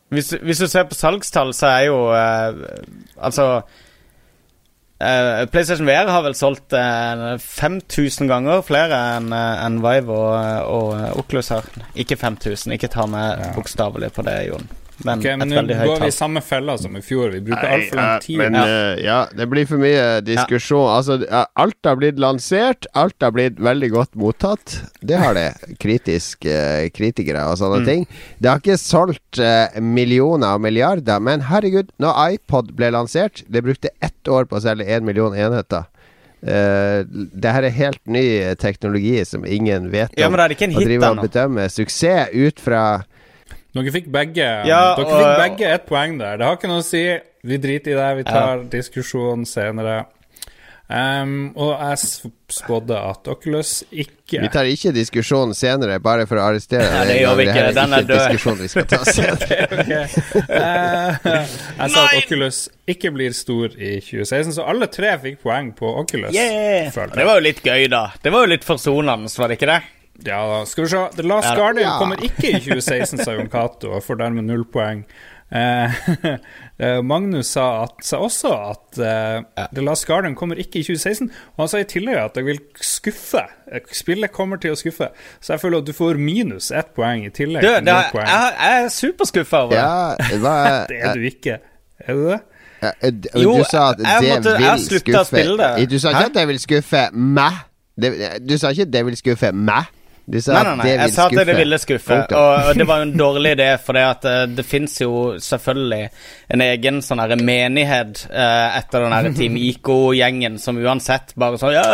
[0.09, 2.53] Hvis, hvis du ser på salgstall, så er jo eh,
[3.17, 3.47] Altså
[4.99, 10.73] eh, PlayStation VR har vel solgt uh, 5000 ganger flere enn uh, en Vive og,
[10.73, 11.69] og Oculus har.
[11.95, 14.69] Ikke 5000, ikke ta med bokstavelig på det, Jon.
[15.05, 17.29] Men, okay, men et nå veldig høyt går vi i samme fella som i fjor.
[17.35, 18.37] Vi bruker altfor lang ja, tid.
[18.41, 20.87] Men eh, ja, det blir for mye diskusjon.
[20.89, 21.19] Altså,
[21.61, 24.77] alt har blitt lansert, alt har blitt veldig godt mottatt.
[25.05, 25.51] Det har det.
[25.83, 27.85] Kritisk, uh, kritikere og sånne Mm.
[27.85, 28.07] ting.
[28.41, 33.61] Det har ikke solgt uh, millioner og milliarder, men herregud, når iPod ble lansert Det
[33.61, 35.85] brukte ett år på å selge én million enheter.
[36.41, 38.25] Uh, det her er helt ny
[38.61, 40.21] teknologi som ingen vet om.
[40.21, 42.81] Ja, men det er ikke en Å hit drive og bedømme suksess ut fra
[43.77, 46.37] Dere fikk begge Ja, Dere og- fikk begge ett poeng der.
[46.41, 47.05] Det har ikke noe å si.
[47.47, 48.11] Vi driter i det.
[48.23, 50.05] Vi tar diskusjon senere.
[50.87, 56.45] Um, og jeg spådde at Oculus ikke Vi tar ikke diskusjonen senere, bare for å
[56.47, 57.65] arrestere Nei, Ja, det gjør vi ikke.
[57.75, 58.55] Den er død.
[58.61, 60.07] vi skal ta senere.
[60.47, 65.73] Uh, Jeg sa at Oculus ikke blir stor i 2016, så alle tre fikk poeng
[65.75, 66.31] på Oculus.
[66.31, 66.87] Yeah!
[66.93, 68.05] Det var jo litt gøy, da.
[68.23, 69.81] Det var jo litt forsonende, var det ikke det?
[70.25, 71.01] Ja, da skal vi se.
[71.15, 71.97] The Last Guardian Ja.
[71.99, 75.03] kommer ikke i 2016, sa Jon Cato, og får dermed null poeng.
[75.51, 75.93] Eh,
[76.83, 81.29] eh, Magnus sa, at, sa også at eh, The Last Guardian kommer ikke i 2016,
[81.55, 83.45] og han sa i tillegg at det vil skuffe.
[83.71, 85.07] Eh, Spillet kommer til å skuffe,
[85.39, 87.63] så jeg føler at du får minus ett poeng i tillegg.
[87.63, 88.27] Du, til null er, poeng.
[88.27, 91.59] jeg, jeg er superskuffa over Ja, var, det er du ikke.
[92.03, 92.41] Er du det?
[92.81, 95.87] Ja, du, Jo, du sa at jeg det måtte- vil å skuffe spille det.
[95.93, 96.31] Du sa ikke Hæ?
[96.33, 97.63] at det vil skuffe meg.
[97.97, 99.87] Du sa ikke at det vil skuffe meg.
[100.27, 100.83] Du sa Nei, nei, at nei.
[100.83, 100.99] skuffe.
[100.99, 102.15] Jeg sa at det ville skuffe.
[102.35, 106.09] Og, og det var en dårlig idé, for det, at, eh, det fins jo selvfølgelig
[106.51, 111.77] en egen sånn her menighet uh, etter den her Team IK-gjengen som uansett bare sånn
[111.77, 111.85] Ja,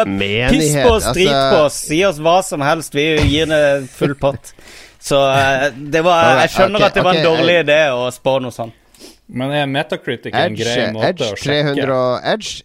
[0.50, 3.62] piss på oss, drit altså- på oss, si oss hva som helst, vi gir det
[3.94, 4.56] full pott.
[5.04, 7.80] Så uh, det var Jeg skjønner okay, at det var en okay, dårlig jeg- idé
[7.94, 8.80] å spå noe sånt.
[9.30, 11.76] Men er Metacritic en grei måte Edge å sjekke?
[11.78, 12.64] 300 og Edge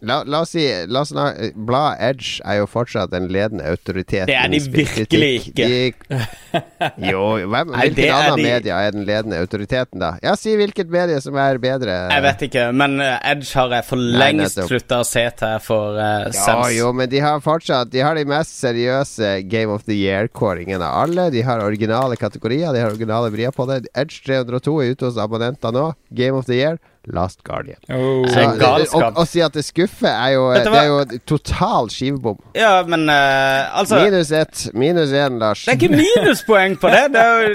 [0.00, 4.30] La, la oss si la oss snakke, Bladet Edge er jo fortsatt en ledende autoritet.
[4.30, 5.66] Det er de virkelig ikke.
[5.68, 6.20] De,
[7.10, 10.14] jo, hvem, Nei, hvilket annet de- media er den ledende autoriteten, da?
[10.24, 11.98] Ja, si hvilket medie som er bedre.
[12.14, 15.98] Jeg vet ikke, men eh, Edge har jeg for lengst slutta å se til for
[16.00, 19.96] uh, Ja, jo, men de har fortsatt De har de mest seriøse Game of the
[19.98, 21.28] Year-kåringene av alle.
[21.34, 23.82] De har originale kategorier, de har originale vrier på det.
[23.92, 25.90] Edge 302 er ute hos abonnenter nå.
[26.16, 27.78] Game of the Year, Last Guardian.
[27.88, 28.26] Oh.
[28.28, 29.16] Så, galskap.
[29.16, 32.36] å, å si at det skuffer, er jo, det er jo total skivebom.
[32.54, 34.66] Ja, men uh, altså Minus ett.
[34.76, 35.64] Minus én, Lars.
[35.64, 37.06] Det er ikke minuspoeng på det.
[37.14, 37.54] Det er jo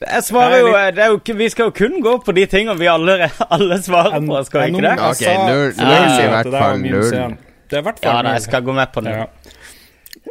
[0.00, 2.88] Jeg svarer jo det er jo Vi skal jo kun gå på de tingene vi
[2.88, 4.94] alle, alle svarer på, skal vi ikke det?
[5.10, 7.36] Ok, null- null i Ja, hvert fall, null.
[7.68, 9.18] Det er i hvert fall Ja, da, jeg skal gå med på null.
[9.20, 9.26] Ja.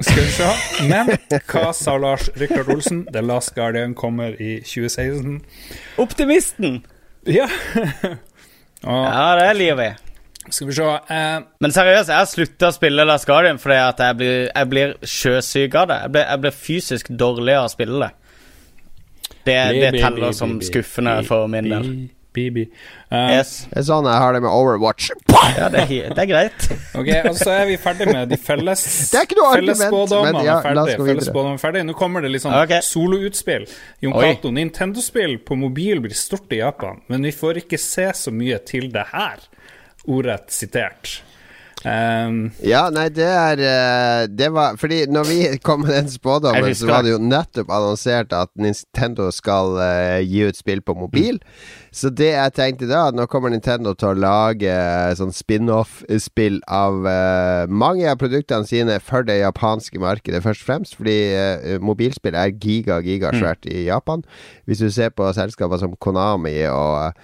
[0.02, 0.50] Skal vi se.
[0.90, 1.10] Men
[1.52, 3.04] hva sa Lars Rikard Olsen?
[3.14, 5.38] The Last Guardian kommer i 2016.
[6.02, 6.82] Optimisten!
[7.28, 7.48] Ja.
[8.90, 10.06] Og Ja, det er livet.
[10.50, 14.00] skal vi se uh, Men seriøst, jeg slutter slutta å spille Last Guardian fordi at
[14.00, 16.00] jeg blir, jeg blir sjøsyk av det.
[16.06, 18.14] Jeg blir, jeg blir fysisk dårlig av å spille det.
[19.46, 21.92] Det, det teller som skuffende for min del.
[22.36, 22.66] Bi, bi.
[23.12, 23.52] Uh, Yes.
[23.70, 25.10] Det er sånn jeg har det med Overwatch.
[25.58, 26.68] Ja, det er, det er greit.
[27.00, 30.40] Ok, og så er vi ferdig med de felles Det er ikke noe argument, men
[30.46, 31.84] ja, la oss gå videre.
[31.88, 32.84] Nå kommer det litt sånn okay.
[32.86, 33.70] soloutspill.
[34.04, 38.34] Jon Cato, Nintendo-spill på mobil blir stort i Japan, men vi får ikke se så
[38.36, 39.46] mye til det her.
[40.10, 41.20] Ordrett sitert.
[41.86, 46.74] Um, Ja, nei, det er eh, Det var Fordi når vi kom med den spådommen,
[46.76, 51.40] så var det jo nettopp annonsert at Nintendo skal uh, gi ut spill på mobil.
[51.96, 57.00] Så det jeg tenkte da, nå kommer Nintendo til å lage eh, sånn spin-off-spill av
[57.08, 61.00] uh, mange av produktene sine for det japanske markedet, først og fremst.
[61.00, 64.26] Fordi uh, mobilspill er giga, giga svært i Japan.
[64.68, 67.16] Hvis du ser på selskaper som Konami og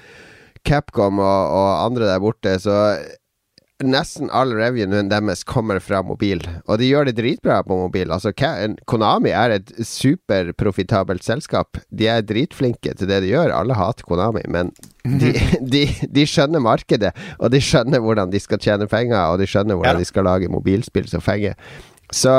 [0.66, 2.80] Capcom og, og andre der borte, så
[3.84, 8.08] Nesten all revenuen deres kommer fra mobil, og de gjør det dritbra på mobil.
[8.16, 8.32] Altså,
[8.88, 11.82] Konami er et superprofitabelt selskap.
[11.92, 13.52] De er dritflinke til det de gjør.
[13.52, 14.72] Alle hater Konami, men
[15.04, 15.34] de,
[15.76, 19.76] de, de skjønner markedet, og de skjønner hvordan de skal tjene penger, og de skjønner
[19.76, 20.00] hvordan Ja.
[20.00, 21.60] de skal lage mobilspill som fenger.
[22.16, 22.32] Så,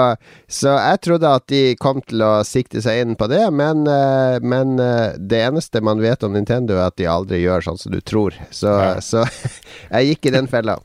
[0.48, 4.40] så jeg trodde at de kom til å sikte seg inn på det, men, eh,
[4.40, 7.92] men eh, det eneste man vet om Nintendo, er at de aldri gjør sånn som
[7.92, 8.32] du tror.
[8.54, 8.72] Så,
[9.04, 9.26] så
[9.92, 10.78] jeg gikk i den fella.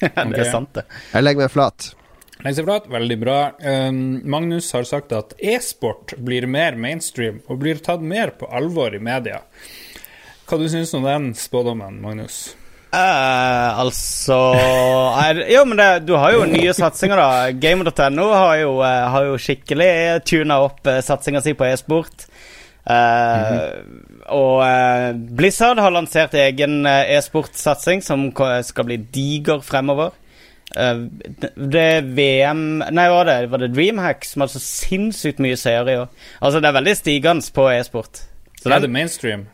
[0.34, 0.86] det er sant, det.
[1.12, 1.90] Jeg legger meg flat.
[2.40, 3.40] Legger seg flat, veldig bra.
[3.60, 3.98] Um,
[4.32, 9.02] Magnus har sagt at e-sport blir mer mainstream og blir tatt mer på alvor i
[9.02, 9.42] media.
[10.48, 12.40] Hva du syns om den spådommen, Magnus?
[12.90, 14.36] Uh, altså
[15.22, 17.52] er, Jo, men det, du har jo nye satsinger, da.
[17.52, 19.92] Game.no har, eh, har jo skikkelig
[20.26, 22.26] tuna opp uh, satsinga si på e-sport.
[22.86, 23.82] Eh,
[24.30, 28.28] Og eh, Blizzard har lansert egen eh, e-sportsatsing som
[28.62, 30.12] skal bli diger fremover.
[30.70, 33.50] Det- det er VM Nei, var det?
[33.50, 36.08] Var det Dreamhack som hadde så sinnssykt mye seere i år?
[36.40, 38.20] Altså, det er veldig stigende på e-sport.
[38.62, 39.46] Så er den- det mainstream?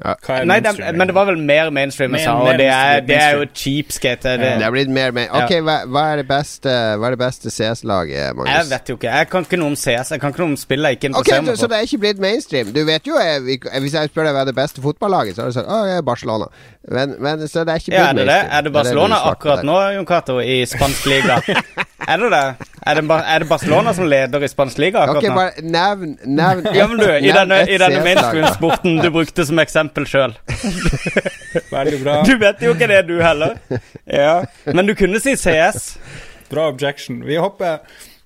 [0.00, 0.14] Ja.
[0.24, 3.02] Hva er Nei, det, men det var vel mer mainstream, jeg sa, og det er,
[3.04, 4.32] det er jo cheapskate.
[4.40, 5.28] Det, Det er blitt mer main...
[5.36, 8.54] Ok, hva, hva er det beste Hva er det beste CS-laget, Magnus?
[8.54, 9.10] Jeg vet jo ikke.
[9.20, 10.14] Jeg kan ikke noe om CS.
[10.14, 11.88] Jeg kan ikke noe om spill jeg ikke Ok, interesserer så, meg så det er
[11.90, 12.72] ikke blitt mainstream?
[12.76, 15.52] Du vet jo jeg, Hvis jeg spør deg hva er det beste fotballaget, så har
[15.52, 16.48] du sagt å, jeg er Barcelona.
[16.88, 18.26] Men, men så det er ikke blitt Ja, er det det?
[18.32, 18.56] mainstream.
[18.58, 19.68] Er det Barcelona er det akkurat der.
[19.68, 21.40] nå, Jon Cato, i spansk liga?
[22.10, 22.68] er det det?
[22.86, 25.34] Er det, er det Barcelona som leder i spansk liga akkurat Ok, nå?
[25.36, 29.60] bare nevn Nevn Ja, men du, i nevn denne, i denne mainstream-sporten du brukte som
[29.62, 30.34] eksempel sjøl.
[31.76, 32.16] Veldig bra.
[32.26, 33.56] Du vet jo ikke det, du heller.
[34.20, 34.40] Ja.
[34.66, 35.92] Men du kunne si CS.
[36.50, 37.20] Bra objection.
[37.26, 37.78] Vi hopper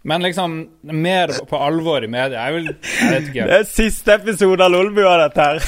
[0.05, 0.57] Men liksom
[0.93, 2.43] mer på alvor i media.
[2.45, 3.47] Jeg vil Jeg vet ikke.
[3.51, 5.63] Det er siste episode av Lolbua, dette her.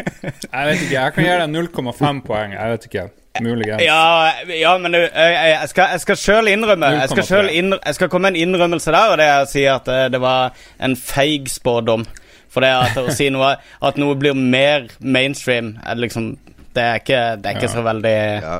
[0.56, 0.96] Jeg vet ikke.
[0.96, 2.56] Jeg kan gjøre deg 0,5 poeng.
[2.56, 3.04] Jeg vet ikke.
[3.44, 3.82] Muligens.
[3.84, 7.76] Ja, ja men du, jeg, jeg skal, jeg skal sjøl innrømme jeg skal, selv innr
[7.82, 10.20] jeg skal komme med en innrømmelse der, og det er å si at eh, det
[10.22, 12.06] var en feig spådom.
[12.48, 13.50] For det at å si noe
[13.84, 16.30] At noe blir mer mainstream, er liksom
[16.72, 17.74] Det er ikke, det er ikke Ja.
[17.74, 18.56] så veldig Ja,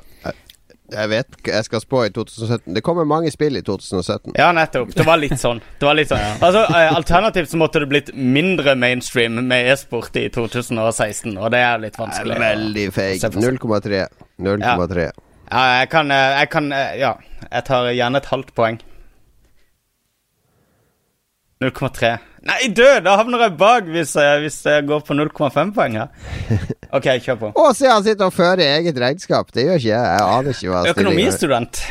[0.92, 2.74] jeg, vet jeg skal spå i 2017.
[2.76, 4.34] Det kommer mange spill i 2017.
[4.38, 4.92] Ja, nettopp.
[4.94, 5.60] Det var litt sånn.
[5.80, 6.22] Det var litt sånn.
[6.46, 11.62] Altså, eh, Alternativt så måtte det blitt mindre mainstream med e-sport i 2016, og det
[11.66, 12.38] er litt vanskelig.
[12.42, 13.38] Veldig seg.
[13.42, 14.04] 0,3.
[14.46, 15.08] 0,3.
[15.46, 17.16] Ja, jeg kan, eh, jeg kan eh, Ja.
[17.46, 18.78] Jeg tar gjerne et halvt poeng.
[21.62, 22.16] 0,3.
[22.46, 23.00] Nei, død!
[23.06, 26.10] Da havner jeg bak hvis jeg, hvis jeg går på 0,5 poeng her.
[26.96, 27.52] OK, kjør på.
[27.58, 29.50] Å, se, han sitter og fører eget regnskap.
[29.54, 30.10] Det gjør ikke jeg.
[30.12, 30.82] Jeg aner ikke hva.
[30.92, 31.82] Økonomistudent.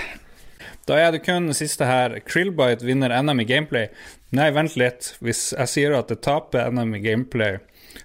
[0.85, 2.19] Da er det kun siste her.
[2.29, 3.89] Krillbite vinner NM i gameplay.
[4.35, 5.15] Nei, vent litt.
[5.23, 7.57] Hvis jeg sier at det taper NM i gameplay,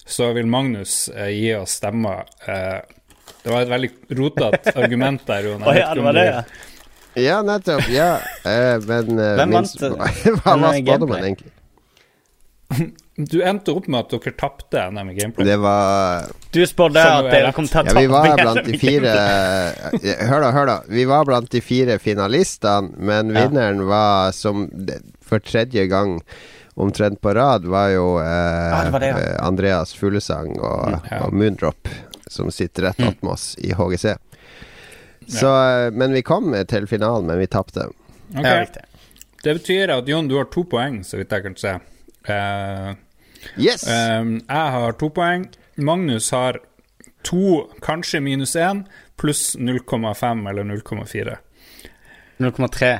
[0.08, 2.26] så vil Magnus eh, gi oss stemmer.
[2.48, 2.80] Eh,
[3.44, 5.64] det var et veldig rotete argument der, Jon.
[5.64, 6.42] oh, ja, det var det, ja.
[7.18, 7.88] Ja, nettopp.
[7.90, 8.10] Ja,
[8.46, 10.12] eh, men eh, Hvem vant, eh,
[10.44, 11.52] Hva var spådommen, egentlig?
[13.20, 15.46] Du endte opp med at dere tapte NM i gameplay.
[15.46, 18.78] Det var Du spådde at er dere kom til å Ja, vi var blant de
[18.80, 20.76] fire eh, Hør da, hør da.
[20.88, 23.42] Vi var blant de fire finalistene, men Ja.
[23.48, 24.68] vinneren var som
[25.20, 26.20] for tredje gang
[26.80, 29.18] omtrent på rad, var jo eh, Ah, det var det, ja.
[29.18, 31.24] eh, Andreas Fuglesang og, Ja.
[31.26, 31.88] og Moondrop,
[32.30, 34.14] som sitter rett attmed oss i HGC.
[35.28, 37.90] Så, eh, men vi kom til finalen, men vi tapte.
[38.32, 38.64] Okay.
[38.64, 38.86] Ja.
[39.42, 41.76] Det betyr at Jon, du har to poeng, så vidt jeg kan se.
[42.28, 42.94] Eh,
[43.56, 43.84] Yes!
[43.88, 45.46] Uh, jeg har to poeng.
[45.80, 46.58] Magnus har
[47.24, 48.82] to, kanskje minus én,
[49.16, 51.38] pluss 0,5 eller 0,4.
[52.40, 52.98] 0,3.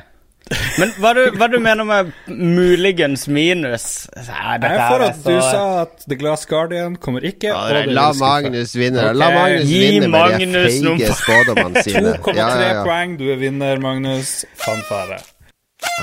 [0.81, 3.85] Men hva du, hva du mener med muligens minus?
[4.17, 7.53] Nei, dette Jeg for at så- du sa at The Glass Guardian kommer ikke.
[7.53, 8.11] Ja, det La.
[8.13, 8.99] Magnus vinne.
[8.99, 9.13] okay.
[9.13, 12.17] La Magnus Gi vinne med de Magnus feige spådommene sine.
[12.17, 12.83] 2,3 Ja, ja, ja.
[12.83, 14.45] poeng, du er vinner, Magnus.
[14.55, 15.21] Fanfare.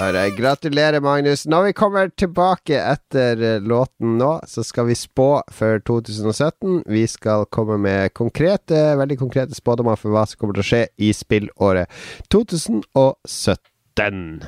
[0.01, 1.47] Alright, gratulerer, Magnus.
[1.47, 6.85] Når vi kommer tilbake etter eh, låten nå, så skal vi spå for 2017.
[6.87, 10.87] Vi skal komme med konkrete, veldig konkrete spådommer for hva som kommer til å skje
[11.03, 11.91] i spillåret
[12.31, 14.47] 2017.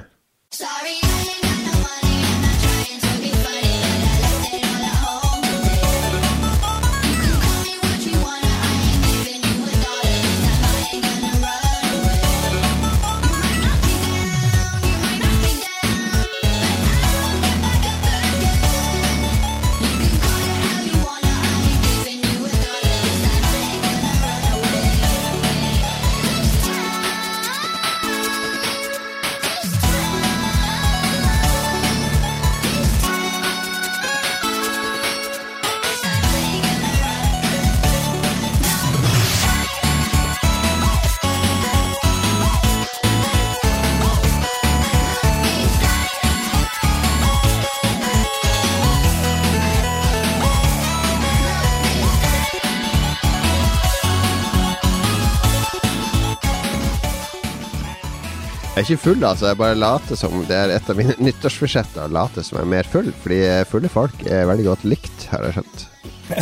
[58.81, 59.51] Jeg er ikke full, altså.
[59.51, 62.07] Jeg bare later som det er et av mine nyttårsforsetter.
[62.07, 63.11] å Late som jeg er mer full.
[63.21, 65.83] Fordi fulle folk er veldig godt likt, har jeg skjønt.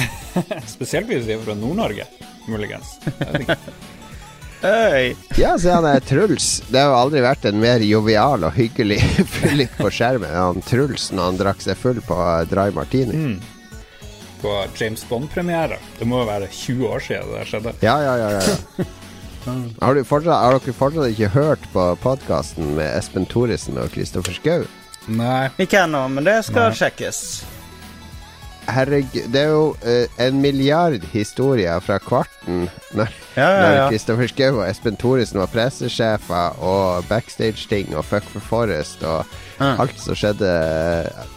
[0.76, 2.06] Spesielt hvis de er fra Nord-Norge,
[2.46, 2.92] muligens.
[4.62, 5.16] Øy.
[5.42, 6.62] Ja, så han er Truls.
[6.70, 9.00] Det har jo aldri vært en mer jovial og hyggelig
[9.34, 12.20] fyllik på skjermen enn han Truls når han drakk seg full på
[12.50, 13.18] Dry Martini.
[13.18, 14.06] Mm.
[14.44, 15.82] På James Bond-premiere.
[15.98, 17.74] Det må jo være 20 år siden det skjedde.
[17.82, 18.32] Ja, ja, ja.
[18.38, 18.88] ja, ja.
[19.46, 24.34] Har, du fortsatt, har dere fortsatt ikke hørt på podkasten med Espen Thoresen og Kristoffer
[24.36, 24.66] Schou?
[25.08, 25.46] Nei.
[25.62, 26.76] Ikke ennå, men det skal Nei.
[26.82, 27.22] sjekkes.
[28.68, 33.86] Herregud, det er jo uh, en milliard historier fra kvarten når Ja, ja, ja.
[33.88, 39.24] Kristoffer Schou og Espen Thoresen var pressesjefer og backstage-ting og Fuck for Forest og
[39.58, 39.72] Ja.
[39.82, 40.50] alt som skjedde.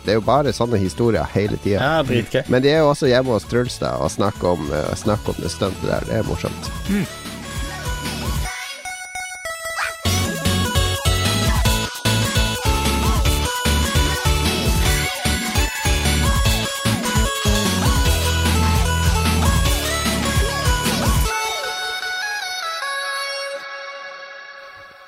[0.03, 2.03] Det er jo bare sånne historier hele tida.
[2.51, 5.39] Men de er jo også hjemme hos Truls da og snakker om, uh, snakker om
[5.41, 6.05] det stuntet der.
[6.11, 6.71] Det er morsomt.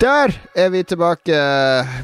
[0.04, 1.36] Der er vi tilbake.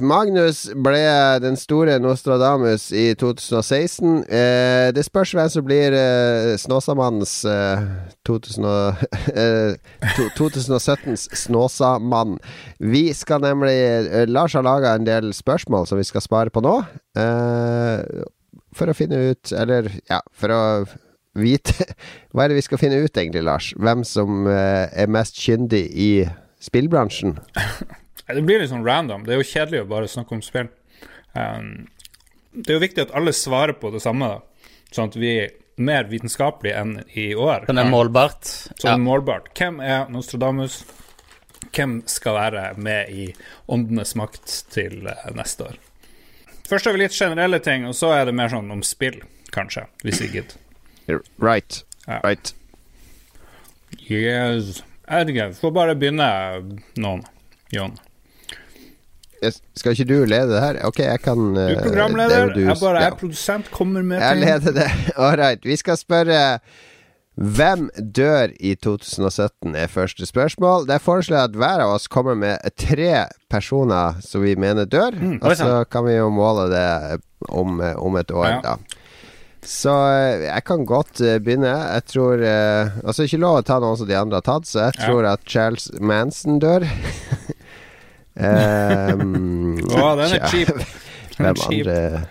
[0.01, 1.01] Magnus ble
[1.43, 4.23] den store Nostradamus i 2016.
[4.25, 7.83] Eh, det spørs hvem som blir eh, Snåsamannens eh,
[8.25, 9.05] 2000 og,
[9.43, 9.77] eh,
[10.17, 12.39] to- 2017s Snåsamann.
[12.81, 16.65] Vi skal nemlig eh, Lars har laga en del spørsmål som vi skal spare på
[16.65, 16.79] nå.
[17.21, 18.25] Eh,
[18.73, 20.61] for å finne ut Eller, ja, for å
[21.35, 21.75] vite
[22.33, 23.75] Hva er det vi skal finne ut, egentlig, Lars?
[23.77, 26.13] Hvem som er mest kyndig i
[26.63, 27.39] spillbransjen?
[28.31, 29.25] Det blir litt sånn random.
[29.27, 30.69] Det er jo kjedelig å bare snakke om spill.
[31.35, 31.89] Um,
[32.55, 34.69] det er jo viktig at alle svarer på det samme, da.
[34.95, 35.49] sånn at vi er
[35.81, 37.65] mer vitenskapelige enn i år.
[37.67, 38.47] Sånn er målbart.
[38.79, 38.97] Sånn Ja.
[39.03, 39.49] målbart.
[39.59, 40.85] Hvem er Nostradamus?
[41.75, 43.27] Hvem skal være med i
[43.71, 45.81] Åndenes makt til eh, neste år?
[46.71, 49.19] Først har vi litt generelle ting, og så er det mer sånn om spill,
[49.51, 51.25] kanskje, hvis vi gidder.
[51.43, 51.83] Right.
[52.07, 52.21] Ja.
[52.23, 52.53] Right.
[54.07, 54.83] Yes.
[55.11, 55.49] Jeg vet ikke.
[55.61, 56.29] Får bare begynne,
[57.03, 57.23] noen.
[57.75, 57.97] Jon.
[59.75, 60.79] Skal ikke du lede det her?
[60.85, 62.29] Ok, jeg kan Du eh, er programleder.
[62.29, 63.07] det er jo du- jeg bare ja.
[63.11, 64.45] er produsent, kommer med Jeg ting.
[64.45, 64.91] leder det.
[65.17, 65.65] All right.
[65.65, 66.59] Vi skal spørre
[67.41, 70.87] hvem dør i 2017, er første spørsmål.
[70.87, 70.99] Det er
[71.37, 75.17] jeg at hver av oss kommer med tre personer som vi mener dør.
[75.17, 78.61] Mm, og så kan vi jo måle det om, eh, om et år, Ja.
[78.61, 78.77] da.
[79.67, 81.73] Så eh, jeg kan godt eh, begynne.
[81.97, 84.87] Jeg tror eh, Altså, ikke lov å ta noen som de andre har tatt, så
[84.87, 85.07] jeg Ja.
[85.07, 86.87] tror at Charles Manson dør.
[88.41, 90.69] um, oh, den er cheap.
[91.37, 91.87] Den er Hvem cheap.
[91.87, 92.27] andre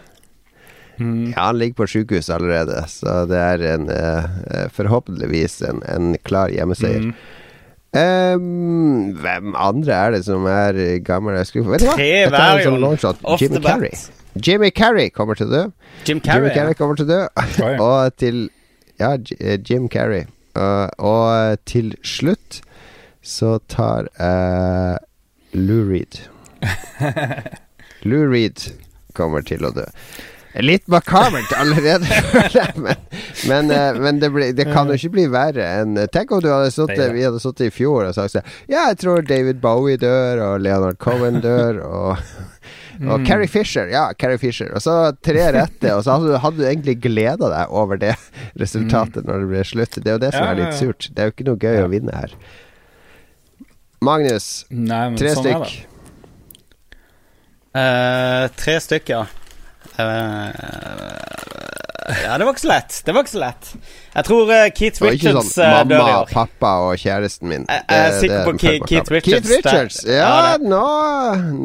[0.99, 1.29] Mm.
[1.31, 6.51] ja, han ligger på sykehus allerede, så det er en eh, forhåpentligvis en, en klar
[6.51, 7.05] hjemmeseier.
[7.07, 7.13] Mm.
[7.95, 10.75] Um, hvem andre er det som er
[11.07, 11.37] gammel?
[11.39, 11.95] Jeg skulle, vet du hva?
[11.95, 12.09] Tre
[12.99, 13.15] sånn.
[13.23, 13.61] Off Jimmy.
[13.63, 13.95] Carrey.
[14.45, 15.63] Jimmy Carrey kommer til å dø.
[16.05, 16.55] Jim Jimmy Carrey.
[16.55, 16.79] Carrey ja.
[16.79, 17.21] kommer til å dø.
[17.87, 18.47] Og til
[18.99, 20.27] Ja, eh, Jim Carrey.
[20.57, 22.57] Uh, og til slutt
[23.23, 24.97] så tar uh,
[25.53, 26.17] Lou Reed.
[28.09, 28.65] Lou Reed
[29.15, 29.85] kommer til å dø.
[30.59, 32.09] Litt makabert allerede,
[32.83, 32.97] men,
[33.47, 33.69] men,
[34.01, 37.05] men det, ble, det kan jo ikke bli verre enn Tenk om du hadde ja.
[37.13, 40.65] vi hadde sittet i fjor og sagt sånn Ja, jeg tror David Bowie dør, og
[40.65, 42.25] Leonard Cohen dør, og
[42.99, 43.09] Mm.
[43.15, 44.73] og Carrie Fisher, ja, Carrie Fisher.
[44.75, 44.93] Og så
[45.23, 48.13] tre rette, og så hadde du, egentlig gleda deg over det
[48.59, 49.95] resultatet når det ble slutt.
[50.03, 50.45] Det er jo det som Mm.
[50.45, 50.79] Ja, er litt ja, ja.
[50.81, 51.07] surt.
[51.15, 51.85] Det er jo ikke noe gøy Ja.
[51.85, 52.33] å vinne her.
[54.01, 55.85] Magnus, Nei, tre sånn stykk.
[57.75, 59.27] Uh, tre stykker.
[59.99, 60.51] Eh,
[62.23, 62.95] ja, det var ikke så lett.
[63.05, 63.67] Det var ikke så lett.
[64.15, 66.31] Jeg tror uh, Keith Richards sånn eh, dør i mamma, år.
[66.33, 67.65] pappa og kjæresten min.
[67.69, 69.11] Jeg- jeg er sikker på Keith, Keith.
[69.11, 69.49] Richards.
[69.49, 69.99] Keith Richards.
[70.09, 70.83] Ja, ja, nå,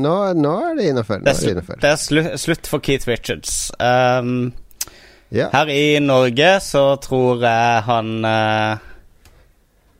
[0.04, 1.22] nå, nå er det innafor.
[1.24, 1.80] Det det slu, innenfor.
[1.80, 3.56] det er slu, slutt for Keith Richards.
[3.80, 4.52] Um,
[5.34, 5.48] Ja.
[5.50, 8.76] Her i Norge så tror jeg han uh,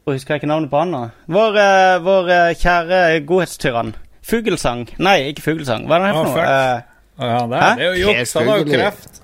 [0.06, 1.00] Husker jeg ikke navnet på han nå?
[1.32, 2.28] Vår, uh, vår
[2.60, 3.94] kjære godhetstyrann.
[4.24, 4.84] Fuglesang.
[5.02, 5.86] Nei, ikke Fuglesang.
[5.88, 6.84] Hva er det Å, for noe?
[7.14, 8.34] Å, ja, det, er- det er jo juks.
[8.38, 9.20] Han har jo kreft.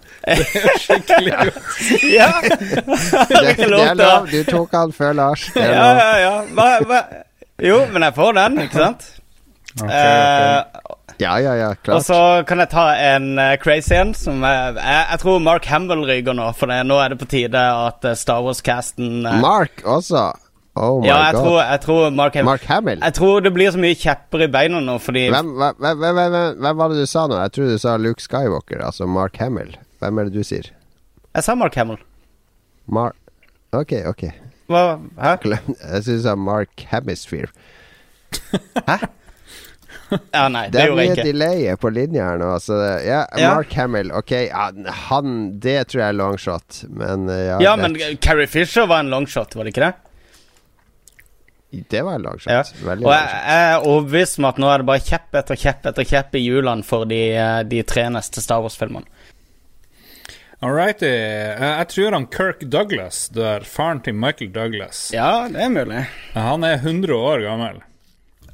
[0.80, 1.32] Skikkelig
[2.12, 2.30] ja!
[3.30, 4.28] Det, det er lov.
[4.30, 5.46] Du tok han før Lars.
[5.56, 6.34] Ja, ja, ja.
[6.56, 7.00] Hva, hva?
[7.60, 9.06] Jo, men jeg får den, ikke sant?
[9.80, 10.56] Okay, okay.
[10.60, 12.18] Uh, Ja, ja, ja, og så
[12.48, 14.14] kan jeg ta en uh, crazy en.
[14.16, 17.28] Som jeg, jeg, jeg tror Mark Hamill ryker nå, for det, nå er det på
[17.28, 20.30] tide at eh, Star Wars-casten uh, Mark også.
[20.80, 21.42] Oh my Ja, jeg god.
[21.44, 23.00] tror, jeg tror Mark Hamill Mark Hamill.
[23.04, 26.20] Jeg tror det blir så mye kjepper i beina nå, fordi Hvem, hvem, hvem, hvem,
[26.20, 27.36] hvem, hvem var det du sa nå?
[27.42, 29.74] Jeg tror du sa Luke Skywalker, altså Mark Hamill.
[30.00, 30.70] Hvem er det du sier?
[31.36, 32.00] Jeg sa Mark Hamill.
[32.90, 33.12] Mar...
[33.76, 34.24] Ok, ok.
[34.70, 34.82] Hva?
[35.20, 35.36] Hæ?
[35.46, 37.50] Jeg syns du sa Mark Hemisphere.
[38.90, 38.96] Hæ?
[40.34, 41.24] Ja, nei, det, Det er gjorde jeg mye ikke.
[41.28, 42.48] delay på linja her nå.
[42.62, 43.52] Så det, ja, Ja.
[43.54, 44.32] Mark Hamill, ok.
[45.10, 49.10] Han Det tror jeg er longshot, men eh, ja, Ja, men Carrie Fisher var en
[49.12, 49.92] longshot, var det ikke det?
[51.94, 52.50] Det var en longshot.
[52.50, 52.64] Ja.
[52.88, 55.86] Veldig Og jeg, jeg er overbevist om at nå er det bare kjepp etter kjepp
[55.92, 59.06] etter kjepp i hjulene for de, eh, de tre neste Star Wars-filmene.
[60.60, 61.06] Alrighty.
[61.06, 61.62] righty.
[61.64, 63.64] Jeg tror han Kirk Douglas dør.
[63.64, 65.06] Faren til Michael Douglas.
[65.14, 66.02] Ja, det er mulig.
[66.34, 67.78] Han er 100 år gammel.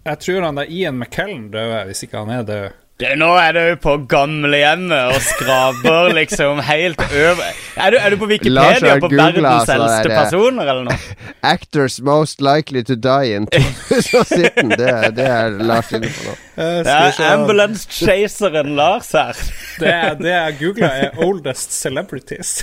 [0.07, 2.76] Jeg tror han der Ian McKellen døde, hvis ikke han er død.
[2.97, 7.42] Det, nå er du på gamlehjemmet og skraper liksom helt over
[7.76, 10.97] Er du, er du på Wikipedia på verdens sånn eldste personer, eller noe?
[11.55, 14.72] Actors most likely to die in 2017.
[14.80, 16.36] det, det er Lars inne på nå.
[16.57, 19.36] Eh, Det er ambulance chaseren Lars her.
[19.76, 22.62] Det, er- det jeg googla, er 'oldest celebrities'.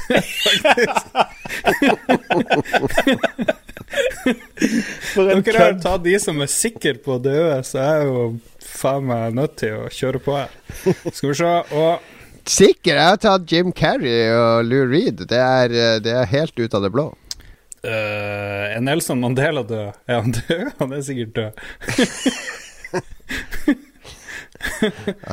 [5.14, 8.24] For en Dere har tatt de som er sikre på å dø, så er jo
[8.84, 10.54] faen meg nødt til å kjøre på her.
[11.10, 12.12] Skal vi se Og
[12.44, 12.98] Sikker.
[12.98, 15.22] Jeg har tatt Jim Carrey og Lou Reed.
[15.30, 17.06] Det er, eh, det er helt ut av det blå.
[17.84, 19.92] Uh, er Nelson Mandela død?
[20.08, 20.70] Er han død?
[20.80, 21.52] Han er sikkert død.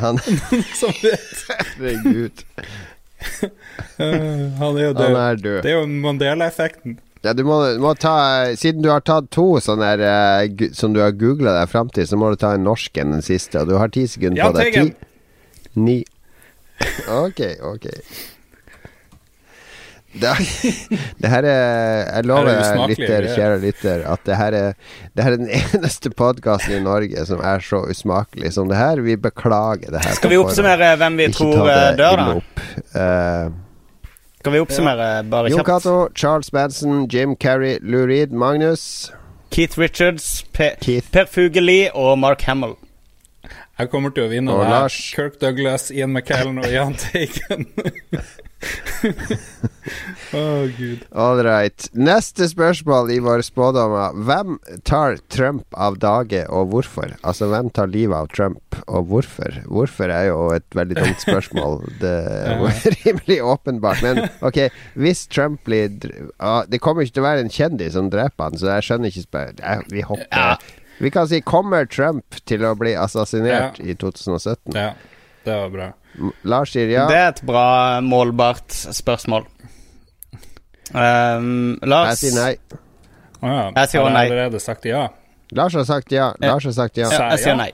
[0.02, 0.18] Han
[0.80, 1.44] Som vet.
[1.50, 2.36] Herregud.
[3.42, 3.48] uh,
[4.58, 5.14] han er jo død.
[5.14, 5.62] Er død.
[5.62, 6.98] Det er jo Mandela-effekten.
[7.20, 8.14] Ja, du må, du må ta
[8.56, 12.08] Siden du har tatt to sånne der, uh, som du har googla deg fram til,
[12.08, 13.60] så må du ta en norsk enn den siste.
[13.60, 14.80] Og du har ti sekunder på deg.
[14.80, 16.00] Ti, ni
[17.12, 17.86] Ok, ok.
[20.10, 20.30] Det,
[21.22, 24.72] det her er Jeg lover er lytter, kjære lytter, at det her er
[25.14, 29.04] Det her er den eneste podkasten i Norge som er så usmakelig som det her.
[29.04, 30.16] Vi beklager det her.
[30.18, 32.30] Skal vi oppsummere hvem vi tror eh, dør, da?
[32.40, 32.64] opp.
[34.40, 35.68] Skal vi oppsummere bare Jon kjapt?
[35.68, 39.12] Cato, Charles Manson, Jim Carrey, Lou Reed, Magnus.
[39.50, 41.10] Keith Richards, Per, Keith.
[41.12, 42.76] per Fugelli og Mark Hamill.
[43.80, 44.62] Jeg kommer til å vinne Og.
[44.68, 44.96] Lars.
[45.16, 47.66] Kirk Douglas, Ian McKellen og Jahn Teigen.
[50.36, 50.42] Å,
[50.76, 51.04] gud.
[51.16, 51.86] All right.
[51.96, 54.12] Neste spørsmål i våre spådommer.
[54.26, 57.14] Hvem tar Trump av dage, og hvorfor?
[57.26, 59.56] Altså, hvem tar livet av Trump, og hvorfor?
[59.66, 61.80] Hvorfor er jo et veldig dumt spørsmål.
[62.02, 64.04] Det er rimelig åpenbart.
[64.06, 64.60] Men ok,
[65.00, 65.90] hvis Trump blir
[66.38, 69.10] ah, Det kommer ikke til å være en kjendis som dreper han, så jeg skjønner
[69.12, 69.50] ikke spør...
[69.64, 70.62] eh, Vi hopper
[71.00, 74.76] Vi kan si Kommer Trump til å bli assassinert i 2017?
[74.76, 74.92] Ja,
[75.44, 75.88] det var bra.
[76.44, 77.06] Lars sier ja.
[77.08, 77.64] Det er et bra,
[78.04, 79.46] målbart spørsmål.
[80.90, 82.54] Um, Jeg sier nei.
[83.40, 83.60] Å ja.
[83.76, 84.24] Jeg sier Har nei.
[84.26, 85.04] allerede sagt ja.
[85.56, 86.32] Lars har sagt ja.
[86.42, 87.06] Lars har sagt ja.
[87.14, 87.70] Ja, jeg sier nei.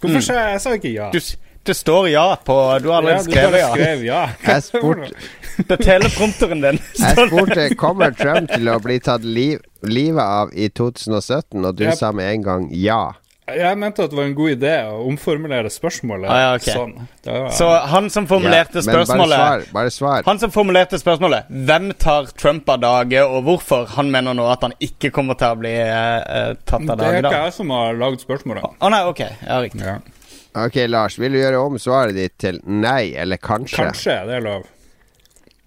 [0.00, 1.08] Hvorfor sa jeg, jeg sa ikke ja?
[1.14, 1.18] Du,
[1.66, 3.68] det står ja på Du har allerede skrevet ja.
[3.74, 4.22] skrev ja.
[4.46, 5.10] Jeg spurte
[5.58, 6.80] Det er teleprompteren din.
[7.02, 11.84] Jeg spurte Kommer Trump til å bli tatt liv, livet av i 2017, og du
[11.86, 11.98] Yep.
[11.98, 13.00] sa med en gang ja.
[13.46, 16.74] Jeg mente at det var en god idé å omformulere spørsmålet Ah, ja, okay.
[16.74, 16.94] sånn.
[17.22, 19.64] Var, Så han som formulerte Ja, spørsmålet Bare svar.
[19.76, 20.26] Bare svar.
[20.26, 23.86] Han som formulerte spørsmålet Hvem tar Trump av dage, og hvorfor?
[23.94, 27.20] Han mener nå at han ikke kommer til å bli eh, tatt av det er
[27.20, 28.66] ikke da jeg som har lagd spørsmålet.
[28.66, 29.22] Å nei, ok.
[29.46, 29.84] Ja, riktig.
[29.86, 29.98] Ja.
[30.66, 31.18] Ok, Lars.
[31.20, 33.76] Vil du gjøre om svaret ditt til nei eller kanskje?
[33.78, 34.66] Kanskje, det er lov.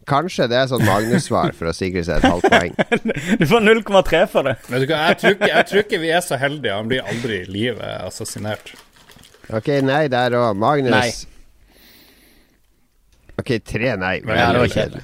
[0.09, 2.73] Kanskje det er sånn Magnus-svar for å sikre seg et halvt poeng.
[3.39, 4.55] Du får 0,3 for det.
[4.67, 6.73] Vet du hva, jeg tror, ikke, jeg tror ikke vi er så heldige.
[6.79, 8.73] Han blir aldri i livet assassinert.
[9.53, 10.57] Ok, nei der òg.
[10.61, 10.93] Magnus.
[10.93, 11.11] Nei.
[13.39, 14.17] Ok, tre nei.
[14.25, 15.03] Ja, det var kjedelig.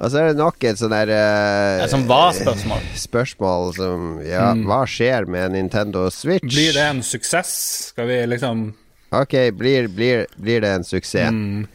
[0.00, 2.84] Og så er det nok et sånn der uh, er som hva-spørsmål.
[2.96, 4.62] Spørsmål som Ja, Mm.
[4.70, 6.46] hva skjer med Nintendo Switch?
[6.46, 7.50] Blir det en suksess?
[7.90, 8.70] Skal vi liksom
[9.12, 11.28] Ok, blir, blir, blir det en suksess?
[11.28, 11.66] Eh,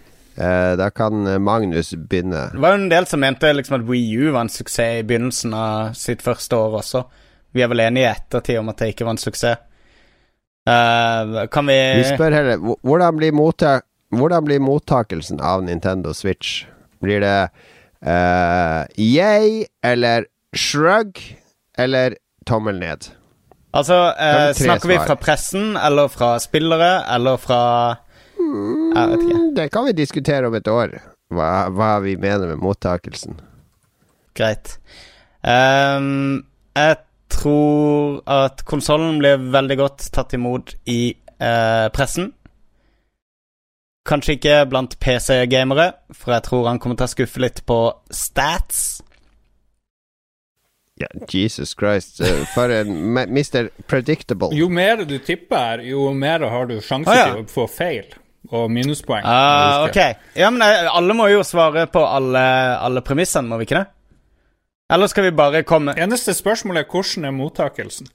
[0.78, 2.50] da kan eh, Magnus begynne.
[2.52, 5.06] Det var jo en del som mente liksom at Wii U var en suksess i
[5.08, 7.06] begynnelsen av sitt første år også.
[7.56, 9.64] Vi er vel enige i ettertid om at det ikke var en suksess.
[10.66, 13.36] Uh, kan vi Vi spør heller hvordan blir,
[14.10, 16.66] hvordan blir mottakelsen av Nintendo Switch?
[17.06, 17.50] Blir det
[18.02, 20.26] uh, yay eller
[20.58, 21.22] shrug
[21.78, 22.18] eller
[22.48, 23.12] tommel ned?
[23.76, 27.62] Altså, eh, tre snakker vi fra pressen, eller fra spillere, eller fra
[28.96, 29.42] Jeg vet ikke.
[29.56, 30.96] Det kan vi diskutere om et år,
[31.34, 33.38] hva, hva vi mener med mottakelsen.
[34.36, 34.78] Greit.
[35.46, 36.98] Um, jeg
[37.32, 42.32] tror at konsollen blir veldig godt tatt imot i uh, pressen.
[44.06, 47.80] Kanskje ikke blant PC-gamere, for jeg tror han kommer til å skuffe litt på
[48.14, 48.84] stats.
[51.02, 53.72] Ja, Jesus Christ, eh, for en Mr.
[53.90, 54.54] Predictable.
[54.56, 57.26] Jo mer du tipper, jo mer har du sjanse ah, ja.
[57.34, 58.14] til å få feil
[58.52, 59.26] og minuspoeng.
[59.26, 60.00] Uh, ok.
[60.38, 62.44] Ja, men eh, alle må jo svare på alle,
[62.80, 63.88] alle premissene, må vi ikke det?
[64.94, 68.06] Eller skal vi bare komme Eneste spørsmål er hvordan er mottakelsen?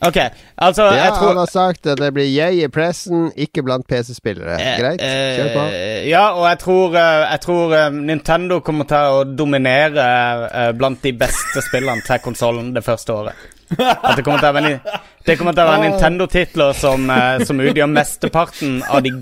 [0.00, 0.16] Ok,
[0.56, 3.84] altså, Ja, jeg tror han har sagt at det blir yay i pressen, ikke blant
[3.88, 4.56] PC-spillere.
[4.78, 5.64] Greit, kjør på.
[5.76, 10.06] Eh, Ja, og jeg tror, eh, jeg tror eh, Nintendo kommer til å dominere
[10.48, 13.48] eh, blant de beste spillene til konsollen det første året.
[13.76, 14.80] At det kommer til å være,
[15.60, 19.12] være Nintendo-titler som, eh, som utgjør mesteparten av de,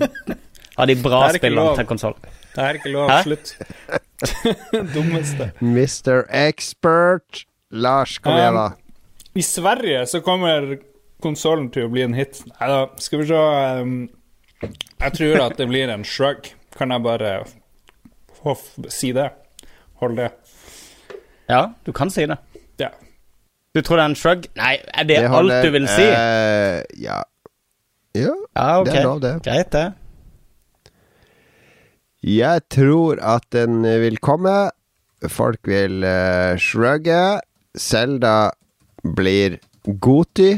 [0.79, 2.15] av de bra Det spillene til konsoll.
[2.55, 3.09] Det er ikke lov.
[3.11, 3.21] Hæ?
[3.27, 3.55] Slutt.
[4.95, 5.51] Dummeste.
[5.59, 6.23] Mr.
[6.47, 7.43] Expert.
[7.69, 8.67] Lars, kom igjen, da.
[8.73, 10.77] Um, I Sverige så kommer
[11.23, 12.41] konsollen til å bli en hit.
[12.55, 13.43] Nei da, skal vi se
[13.83, 13.99] um,
[14.63, 16.49] Jeg tror at det blir en shrug.
[16.79, 17.33] Kan jeg bare
[18.45, 19.29] hoff, si det?
[20.01, 20.31] Hold det.
[21.49, 22.39] Ja, du kan si det.
[22.79, 22.93] Ja.
[23.75, 24.49] Du tror det er en shrug?
[24.57, 25.65] Nei, er det, alt holder.
[25.65, 26.05] du vil si?
[26.07, 27.21] Uh, ja.
[28.15, 28.33] ja.
[28.55, 28.93] ja, okay.
[28.93, 29.33] det er lov, det.
[29.45, 29.89] Greit, det.
[32.25, 34.71] Jeg tror at den vil komme.
[35.27, 37.39] Folk vil uh, shrugge.
[37.75, 38.51] Selda
[39.03, 40.53] blir Goti.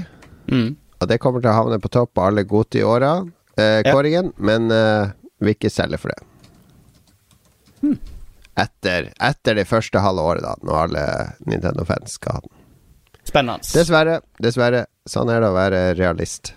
[0.52, 0.76] Mm.
[1.02, 3.14] Og det kommer til å havne på topp av alle Goti-åra,
[3.58, 4.24] eh, Ja.
[4.38, 6.22] Men uh, vil ikke selge for det.
[7.82, 7.98] Mm.
[8.62, 11.06] Etter, etter det første halve året, da, når alle
[11.50, 12.54] Nintendo-fans skal ha den.
[13.24, 13.66] Spennende.
[13.74, 14.20] Dessverre.
[14.42, 14.86] Dessverre.
[15.10, 16.54] Sånn er det å være realist.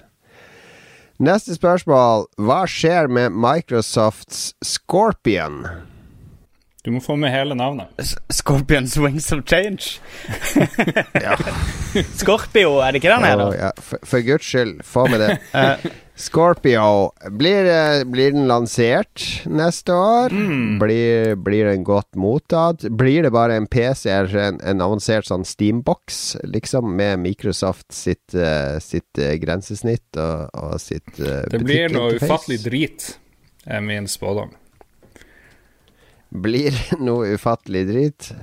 [1.23, 2.27] Neste spørsmål.
[2.43, 5.63] Hva skjer med Microsofts Scorpion?
[6.85, 7.87] Du må få med hele navnet.
[8.33, 10.01] Scorpions Wings of Change.
[12.21, 13.55] Scorpio, er det ikke den heter?
[13.57, 15.39] Ja, for, for guds skyld, få med det.
[16.17, 17.13] Scorpio.
[17.31, 20.29] Blir, eh, blir den lansert neste år?
[20.79, 22.81] Blir, blir den godt mottatt?
[22.81, 28.35] Blir det bare en PC eller en, en avansert sånn Steambox, liksom, med Microsoft sitt,
[28.39, 33.11] uh, sitt uh, grensesnitt og, og sitt uh, Det blir noe ufattelig drit,
[33.67, 34.55] er min spådom.
[36.31, 38.35] Blir noe ufattelig drit?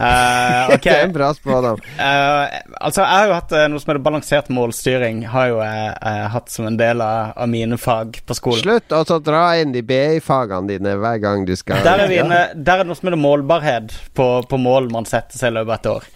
[0.00, 0.78] Eh, okay.
[0.92, 1.80] det er en bra spådom.
[1.98, 2.44] Uh,
[2.80, 5.24] altså, jeg har jo hatt eh, noe som heter balansert målstyring.
[5.32, 8.62] Har jo eh, hatt som en del av, av mine fag på skolen.
[8.64, 12.40] Slutt å dra inn de BI-fagene dine hver gang du skal Der er, vi inne,
[12.54, 15.76] der er det noe som heter målbarhet på, på mål man setter seg i løpet
[15.76, 16.08] av et år.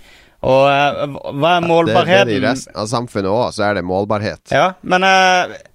[0.44, 2.28] Og hva er Det, det er målbarheten?
[2.28, 4.42] det I resten av samfunnet òg, så er det målbarhet.
[4.52, 5.06] Ja, men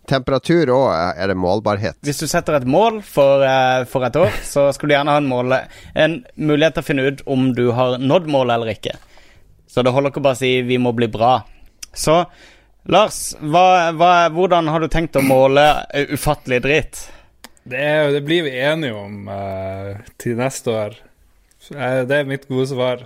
[0.10, 2.00] Temperatur og er det målbarhet.
[2.06, 5.22] hvis du setter et mål for, eh, for et år, så skulle du gjerne ha
[5.22, 5.58] en, mål,
[5.94, 8.96] en mulighet til å finne ut om du har nådd målet eller ikke.
[9.70, 11.44] Så det holder ikke å bare si 'vi må bli bra'.
[11.94, 12.26] Så
[12.90, 17.02] Lars, hva, hva, hvordan har du tenkt å måle eh, ufattelig dritt?
[17.70, 20.96] Det, det blir vi enige om uh, til neste år.
[21.62, 23.04] Så, eh, det er mitt gode svar.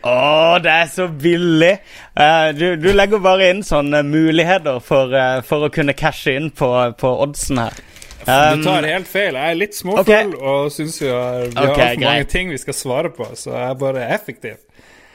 [0.00, 1.74] Å, det er så billig!
[2.16, 6.48] Uh, du, du legger bare inn sånne muligheter for, uh, for å kunne cashe inn
[6.56, 6.70] på,
[7.00, 7.76] på oddsen her.
[8.24, 9.36] du tar Um, helt feil.
[9.36, 12.60] Jeg er litt småfull og syns vi har, vi har Ok, altfor mange ting vi
[12.60, 14.56] skal svare på, så jeg er bare effektiv.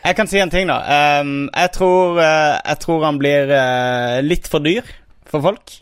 [0.05, 0.77] Jeg kan si en ting, da.
[1.21, 3.55] Um, jeg, tror, uh, jeg tror han blir
[4.25, 4.85] litt for dyr
[5.25, 5.79] for folk.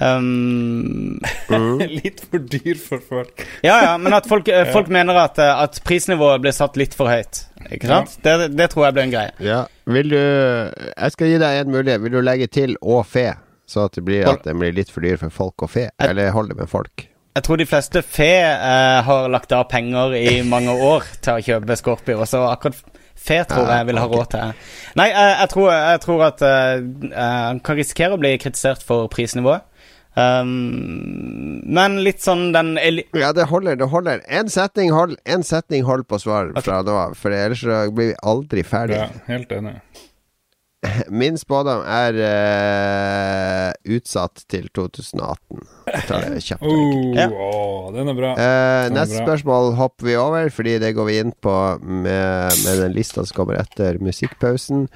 [0.00, 1.18] Um,
[1.80, 3.42] litt for dyr for folk.
[3.66, 4.72] ja, ja, men at folk, eh, Ja.
[4.72, 7.44] folk mener at, eh, at prisnivået blir satt litt for høyt.
[7.74, 8.14] Ikke sant?
[8.22, 9.32] Det, det tror jeg blir en greie.
[9.42, 9.64] Ja.
[9.88, 12.02] Vil du Jeg skal gi deg en mulighet.
[12.04, 13.34] Vil du legge til 'og fe',
[13.66, 15.88] så at det blir at det blir litt for dyr for folk og fe?
[15.98, 17.08] Eller holde med folk?
[17.36, 21.42] Jeg tror de fleste fe eh, har lagt av penger i mange år til å
[21.44, 22.74] kjøpe Scorpio, så akkurat
[23.18, 24.54] fe tror Ja, jeg vil ha råd til.
[24.98, 26.72] Nei, jeg, jeg, tror, jeg tror at eh,
[27.12, 29.62] eh, han kan risikere å bli kritisert for prisnivået.
[30.18, 33.76] Um, men litt sånn den eli Ja, det holder.
[33.78, 37.62] det holder En setning hold, en setning hold på svar fra nå av, for ellers
[37.62, 38.98] så blir vi aldri ferdig.
[38.98, 39.76] Ja, helt enig.
[41.20, 45.62] Min spådom er uh, utsatt til 2018.
[45.90, 46.62] Jeg tar det kjapt.
[46.62, 47.28] oh, ja.
[47.34, 48.34] Oh, den er bra.
[48.38, 52.94] Uh, neste spørsmål hopper vi over, fordi det går vi inn på med, med den
[52.94, 54.86] lista som kommer etter musikkpausen.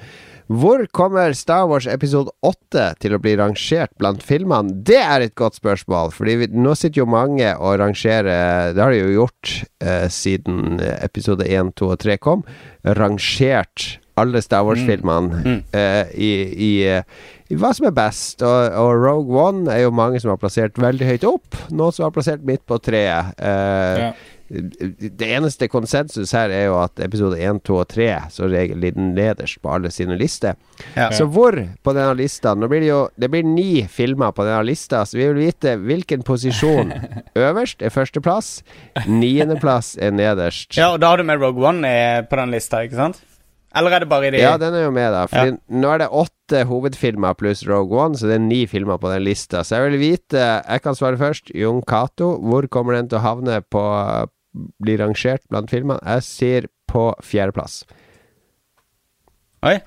[0.51, 4.75] Hvor kommer Star Wars episode 8 til å bli rangert blant filmene?
[4.83, 8.91] Det er et godt spørsmål, Fordi vi, nå sitter jo mange og rangerer Det har
[8.91, 12.43] de jo gjort eh, siden episode 1, 2 og 3 kom.
[12.83, 16.71] Rangert alle Star Wars-filmene eh, i, i,
[17.49, 18.43] i hva som er best.
[18.45, 21.57] Og, og Rogue One er jo mange som har plassert veldig høyt opp.
[21.73, 23.33] Noen som har plassert midt på treet.
[23.41, 24.11] Eh,
[24.53, 29.01] Det eneste konsensus her er jo at episode 1, 2 og 3 som regel ligger
[29.01, 30.57] nederst på alle sine lister.
[30.93, 31.09] Ja.
[31.15, 34.61] Så hvor på denne lista Nå blir det jo Det blir ni filmer på denne
[34.67, 36.93] lista, så vi vil vite hvilken posisjon
[37.47, 38.55] øverst er førsteplass,
[39.07, 40.77] niendeplass er nederst.
[40.77, 43.23] Ja, og da har du med Rogue One eh, på den lista, ikke sant?
[43.73, 45.25] Eller er det bare i de Ja, den er jo med, da.
[45.29, 49.09] Fordi nå er det åtte hovedfilmer pluss Rogue One, så det er ni filmer på
[49.09, 49.63] den lista.
[49.65, 51.49] Så jeg vil vite Jeg kan svare først.
[51.57, 52.35] Jon Cato.
[52.37, 53.81] Hvor kommer den til å havne på
[54.53, 55.99] Bli rangert blant filmene?
[56.05, 57.81] Jeg sier på fjerdeplass.
[59.65, 59.79] Oi.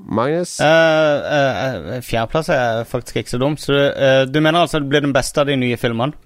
[0.00, 0.56] Magnus?
[0.62, 3.60] Uh, uh, Fjerdeplass er faktisk ikke så dumt.
[3.60, 6.16] Så du, eh, du mener altså det blir den beste av de nye filmene?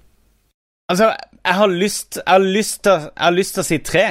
[0.87, 1.09] Altså,
[1.41, 4.05] jeg har lyst Jeg har lyst til, jeg har lyst til å si tre.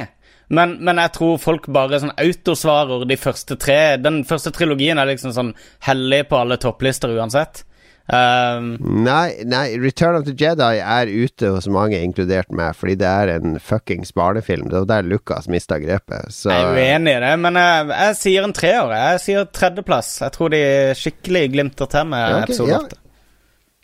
[0.53, 3.97] Men, men jeg tror folk bare sånn autosvarer de første tre.
[3.97, 5.55] Den første trilogien er liksom sånn
[5.87, 7.63] hellig på alle topplister uansett.
[8.05, 13.07] Um, Nei, nei, Return of the Jedi er ute hos mange, inkludert meg, fordi det
[13.09, 14.67] er en fuckings barnefilm.
[14.69, 16.29] Det var der Lucas mista grepet.
[16.35, 18.93] Så jeg er uenig i det, men jeg, jeg sier en treår.
[18.99, 20.11] Jeg sier tredjeplass.
[20.21, 20.61] Jeg tror de
[21.01, 22.83] skikkelig glimter til med Ja, ok, episode ja.
[22.83, 23.01] åtte.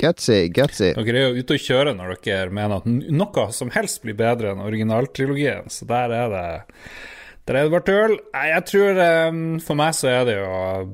[0.01, 0.91] Gutsy, gutsy.
[0.97, 4.53] Dere er jo ute å kjøre når dere mener at noe som helst blir bedre
[4.53, 6.45] enn originaltrilogien, så der er det
[7.51, 8.13] Der er det bare tull.
[8.31, 10.51] Jeg tror eh, For meg så er det jo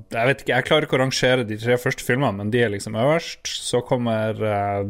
[0.09, 2.71] Jeg vet ikke, jeg klarer ikke å rangere de tre første filmene, men de er
[2.73, 3.45] liksom øverst.
[3.45, 4.87] Så kommer eh,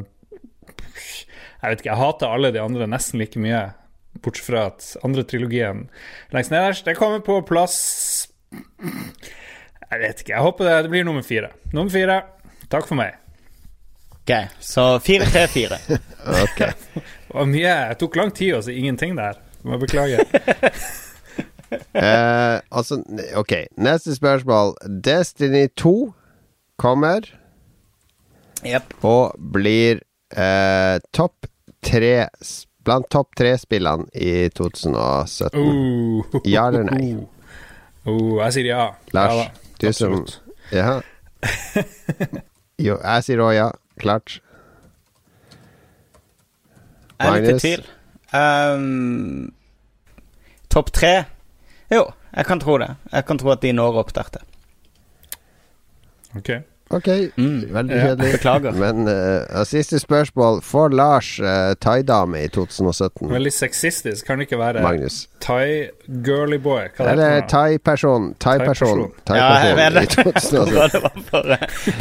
[1.60, 3.66] Jeg vet ikke, jeg hater alle de andre nesten like mye,
[4.24, 5.82] bortsett fra at andre trilogien
[6.32, 6.88] lengst nederst.
[6.88, 7.76] Det kommer på plass
[8.54, 10.38] Jeg vet ikke.
[10.38, 11.50] Jeg håper det, det blir nummer fire.
[11.74, 12.22] Nummer fire.
[12.72, 13.20] Takk for meg.
[14.22, 14.32] Ok,
[14.64, 15.82] så fire, tre, fire.
[16.46, 16.64] ok.
[17.28, 19.44] Det var mye Det tok lang tid å si ingenting der.
[19.68, 20.24] Må beklage.
[21.72, 23.02] Eh, altså,
[23.36, 24.76] ok, neste spørsmål.
[25.04, 26.14] Destiny 2
[26.78, 27.28] kommer
[29.04, 30.02] og blir
[30.38, 31.48] eh, topp
[31.84, 32.30] tre
[32.88, 35.60] Blant topp tre-spillene i 2017.
[35.60, 37.18] Uh, Ja eller nei?
[38.08, 38.84] Uh, jeg sier ja.
[39.12, 40.22] Lars, ja da, du som
[40.72, 41.02] Ja.
[42.86, 43.66] Jo, jeg sier òg ja.
[44.00, 44.38] Klart.
[47.20, 47.66] Jeg er litt i Magnus?
[47.66, 47.84] tvil.
[48.32, 49.52] Um,
[50.72, 51.12] Topp tre?
[51.94, 52.90] Jo, jeg kan tro det.
[53.12, 54.48] Jeg kan tro at de når opp der til.
[56.38, 56.50] Ok.
[56.90, 57.08] Ok,
[57.38, 58.72] veldig Ja, beklager.
[58.72, 60.62] Men uh, siste spørsmål.
[60.64, 63.30] Får Lars uh, thaidame i 2017?
[63.30, 64.26] Veldig sexistisk.
[64.26, 65.28] Kan det ikke være Magnus.
[65.44, 66.88] Thai girly boy?
[66.96, 68.34] Hva Eller thai-person.
[68.40, 69.12] Thai-person.
[69.28, 69.36] Thai-person.
[69.36, 70.36] Ja, jeg vet det.
[70.94, 71.42] det var for,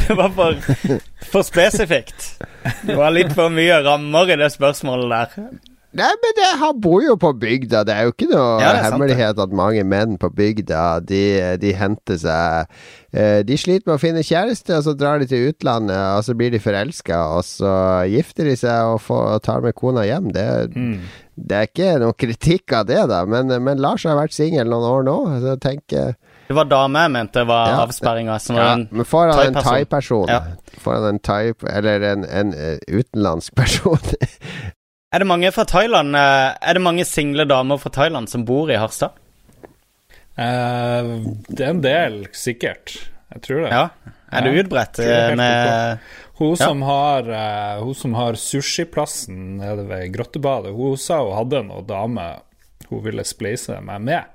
[0.07, 1.01] det var for,
[1.33, 2.37] for spesifikt.
[2.87, 5.51] Det var litt for mye rammer i det spørsmålet der.
[5.97, 7.81] Nei, men det, han bor jo på bygda.
[7.89, 11.23] Det er jo ikke noe Ja, hemmelighet at mange menn på bygda De,
[11.63, 12.69] de henter seg
[13.17, 16.37] eh, De sliter med å finne kjæreste, og så drar de til utlandet, og så
[16.37, 17.73] blir de forelska, og så
[18.13, 20.29] gifter de seg og, får, og tar med kona hjem.
[20.37, 20.47] Det,
[21.37, 24.87] det er ikke noe kritikk av det, da, men, men Lars har vært singel noen
[24.91, 26.15] år nå, så jeg tenker
[26.47, 27.81] Det var dame jeg mente var Ja.
[27.87, 28.37] avsperringa.
[28.43, 30.29] Som ja, en Men får han en thaiperson?
[30.31, 30.43] Ja.
[30.85, 33.99] får han en thai Eller en, en eh, utenlandsk person
[35.15, 38.71] Er det mange fra Thailand eh, Er det mange single damer fra Thailand som bor
[38.73, 39.15] i Harstad?
[40.37, 42.93] Uh, det er en del, sikkert.
[43.33, 43.71] Jeg tror det.
[43.73, 43.85] Ja.
[44.37, 46.03] Er det utbredt, eh, med-.
[46.37, 46.67] Hun Ja.
[46.67, 51.87] som har uh, Hun som har sushiplassen nede ved Grottebadet, hun sa hun hadde noen
[51.89, 52.27] dame
[52.91, 54.29] hun ville spleise meg med.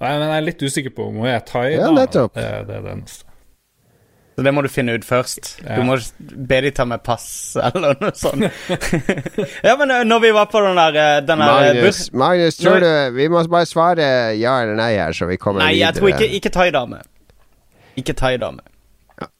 [0.00, 1.66] Og jeg, men jeg er litt usikker på om hun er Ja, thai.
[1.76, 2.34] Ja, nettopp.
[2.34, 3.23] det, det er det eneste.
[4.34, 5.52] Så det må du finne ut først.
[5.62, 5.76] Ja.
[5.78, 8.42] Du må be de ta med pass, eller noe sånt.
[9.66, 12.58] ja, men eh, når vi var på den der, eh, den der eh, Magnus, Magnus,
[12.58, 15.86] tror du Vi må bare svare ja eller nei her, så vi kommer Nei, videre.
[15.86, 17.02] jeg tror ikke, ikke thaidame.
[18.00, 18.66] Ikke thaidame.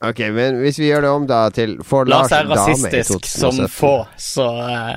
[0.06, 3.64] Ok, men hvis vi gjør det om da til Får Lars Lars er rasistisk som
[3.66, 4.94] få, så uh...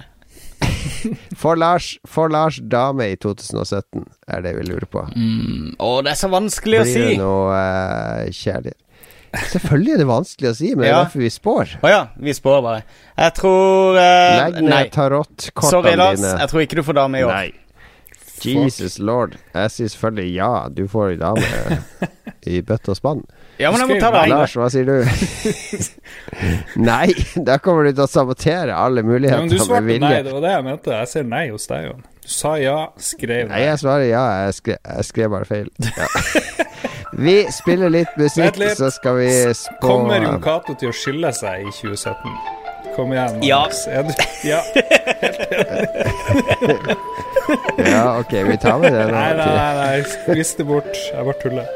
[1.38, 5.08] Får Lars, får Lars dame i 2017, er det vi lurer på.
[5.10, 6.94] mm, Å, det er så vanskelig å si!
[6.98, 8.84] Blir det noe uh, kjærlighet?
[9.52, 11.04] Selvfølgelig er det vanskelig å si, men det er Ja.
[11.04, 11.76] derfor vi spår.
[11.84, 12.84] Å ja, vi spår bare.
[13.18, 14.84] Jeg tror eh, Legg ned Nei.
[14.94, 16.20] tarotkortene Sorry, Lars.
[16.20, 16.36] dine.
[16.42, 17.34] Jeg tror ikke du får dame i år.
[17.34, 17.52] Nei.
[18.38, 19.34] Jesus lord.
[19.56, 20.50] Jeg sier selvfølgelig ja.
[20.70, 21.42] Du får ei dame
[22.48, 23.24] i bøtte og spann.
[23.58, 24.36] Ja, men jeg må ta det andre.
[24.38, 25.02] Lars, hva sier du?
[26.90, 27.08] nei,
[27.48, 30.20] da kommer du til å sabotere alle Ja, men du muligheter med svarte nei, vilje.
[30.28, 30.94] det var det jeg mente.
[31.02, 32.06] Jeg ser nei hos deg, Jon.
[32.28, 34.24] Du sa ja, skrev Nei, jeg svarer ja.
[34.46, 35.74] Jeg skrev, jeg skrev bare feil.
[35.82, 36.08] Ja.
[37.18, 38.78] Vi spiller litt musikk, litt.
[38.78, 42.38] så skal vi spå Kommer Jon Cato til å skille seg i 2017?
[42.96, 43.64] Kom igjen, Ja.
[43.66, 43.84] Max.
[43.88, 44.14] Er du
[44.46, 44.62] Ja.
[47.78, 49.06] Ja, ok, vi tar med det.
[49.12, 50.02] Nei, nei, nei, nei.
[50.04, 50.90] skvis det bort.
[51.14, 51.68] Jeg bare tuller.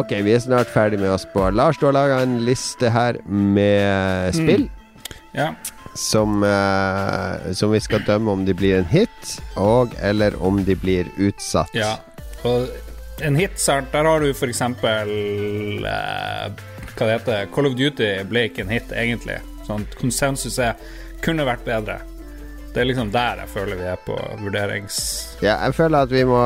[0.00, 1.50] Ok, vi er snart ferdig med å spå.
[1.52, 4.68] Lars, du har laga en liste her med spill.
[5.36, 5.50] Ja.
[5.98, 10.78] Som, uh, som vi skal dømme om de blir en hit, og eller om de
[10.78, 11.74] blir utsatt.
[11.76, 11.98] ja.
[12.48, 12.70] Og
[13.20, 13.60] en hit,
[13.92, 15.10] der har du for eksempel
[15.84, 16.46] eh,
[16.96, 19.36] Hva det heter Call of Duty ble ikke en hit, egentlig.
[19.66, 20.80] Sånn konsensus er
[21.20, 21.98] kunne vært bedre.
[22.70, 24.96] Det er liksom der jeg føler vi er på vurderings...
[25.42, 26.42] Ja, jeg føler at vi må,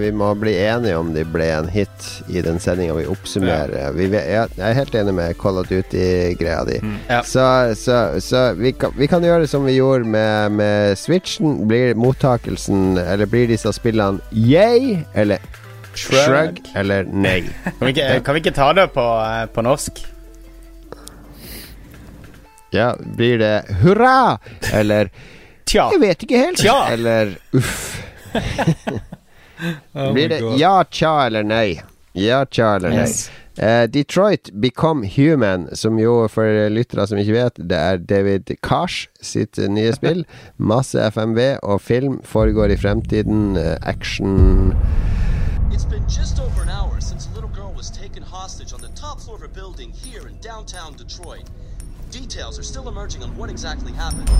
[0.00, 3.90] vi må bli enige om de ble en hit i den sendinga vi oppsummerer.
[3.92, 6.78] Vi, jeg er helt enig med Call of Duty-greia di.
[7.10, 7.20] Ja.
[7.28, 7.44] Så,
[7.76, 11.66] så, så vi, kan, vi kan gjøre det som vi gjorde med, med Switchen.
[11.68, 15.44] Blir mottakelsen, eller blir disse spillene yay eller
[15.96, 17.42] shrug, eller nei?
[17.76, 20.04] Kan vi ikke, kan vi ikke ta det på, eh, på norsk?
[22.72, 23.54] Ja, blir det
[23.84, 24.38] hurra
[24.72, 25.12] eller
[25.66, 25.88] Tja.
[25.92, 26.60] Jeg vet ikke helt.
[26.62, 26.78] Tja.
[26.94, 28.02] Eller uff.
[29.96, 31.80] Oh Blir det ja, tja eller nei?
[32.12, 33.06] Ja, tja eller nei?
[33.06, 33.30] Yes.
[33.56, 39.06] Uh, Detroit Become Human, som jo for lyttere som ikke vet, det er David Kars
[39.24, 40.26] sitt nye spill.
[40.72, 43.56] Masse FMV og film foregår i fremtiden.
[43.56, 44.76] Uh, action
[45.72, 48.92] It's been just over an hour since a little girl was taken hostage on the
[48.92, 51.45] top floor of a building here in downtown Detroit.
[52.36, 54.30] Details are still emerging on what exactly happened.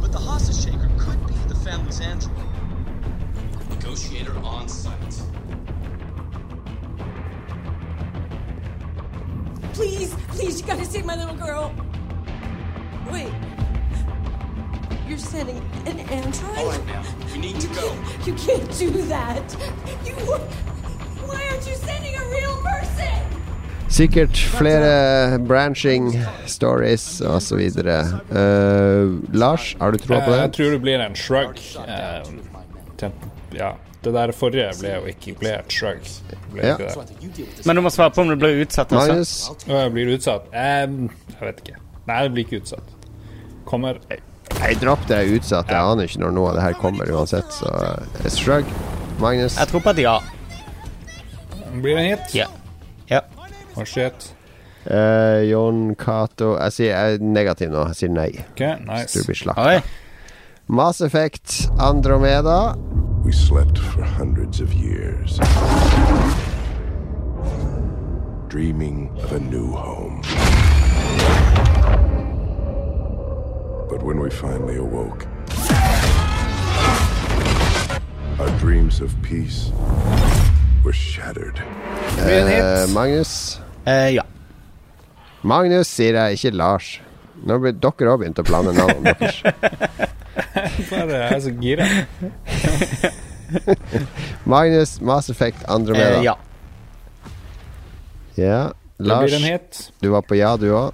[0.00, 2.34] But the hostage taker could be the family's android.
[3.68, 5.20] Negotiator on site.
[9.74, 11.74] Please, please, you gotta save my little girl.
[13.10, 13.30] Wait.
[15.06, 16.56] You're sending an android?
[16.56, 17.94] All right, now, we need to go.
[18.24, 19.52] You can't do that.
[20.02, 20.14] You.
[20.14, 22.81] Why aren't you sending a real person?
[23.92, 26.06] Sikkert flere branching
[26.46, 27.60] stories osv.
[27.60, 30.38] Uh, Lars, har du troa på det?
[30.40, 31.60] Jeg tror det blir en shrug.
[31.84, 33.10] Eh,
[33.52, 33.74] ja.
[34.02, 36.08] Det der forrige ble jo ikke ble et shrug.
[36.54, 36.76] Ble Ja.
[36.80, 37.44] ikke.
[37.66, 39.12] Men du må svare på om det blir utsatt også.
[39.12, 39.50] Magnus?
[39.92, 40.48] Blir utsatt.
[40.52, 41.76] Eh, jeg vet ikke.
[42.06, 42.96] Nei, det blir ikke utsatt.
[43.68, 45.68] Kommer Nei, dropp det utsatt.
[45.68, 48.64] Jeg aner ikke når noe av det her kommer uansett, så uh, shrug.
[49.20, 49.56] Magnus?
[49.58, 50.16] Jeg tror på et ja.
[51.72, 52.34] Blir det en hit?
[52.34, 52.48] Ja.
[53.10, 53.20] ja.
[53.76, 54.32] Å, shit.
[54.82, 57.84] Eh, Jon Cato Jeg sier jeg er negativ nå.
[57.92, 58.30] Jeg sier nei.
[58.50, 59.14] Ok, nice.
[59.14, 59.82] Du blir slakta.
[60.68, 62.74] Mass Effect Andromeda.
[63.24, 65.38] We slept for hundreds of years,
[68.48, 70.22] dreaming of a new home.
[73.88, 75.26] But when we finally awoke,
[78.40, 79.70] our dreams of peace
[80.84, 81.62] were shattered.
[82.18, 83.60] Eh, Magnus?
[83.86, 84.22] ja.
[85.42, 87.00] Magnus sier jeg, ikke Lars.
[87.42, 89.40] Nå blir dere òg begynt å blande navnene deres.
[90.92, 91.86] Bare jeg er så gira.
[94.52, 96.18] Magnus, Mass Effect Andromeda.
[96.18, 96.36] Eh, ja.
[98.38, 98.60] Ja.
[99.02, 99.34] Lars,
[100.00, 100.92] du var på ja, du òg.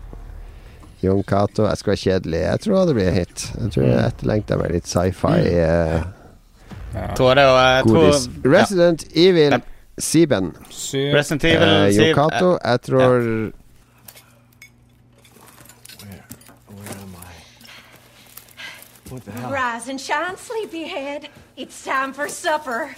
[1.05, 2.41] Jon Cato, jeg skal være kjedelig.
[2.43, 3.45] Jeg tror det blir en hit.
[3.55, 5.35] Jeg tror jeg etterlengta meg litt sci-fi.
[5.53, 6.01] eh,
[7.15, 8.25] Tror det, og jeg tror godis.
[8.49, 9.55] Resident Evil
[9.99, 10.53] Sieben.
[11.15, 13.53] Resident Evil Eh, Jon Siv- Cato, jeg tror
[19.09, 19.51] What the hell?
[19.51, 21.29] Rise and shine, sleepyhead.
[21.57, 22.95] It's time for supper.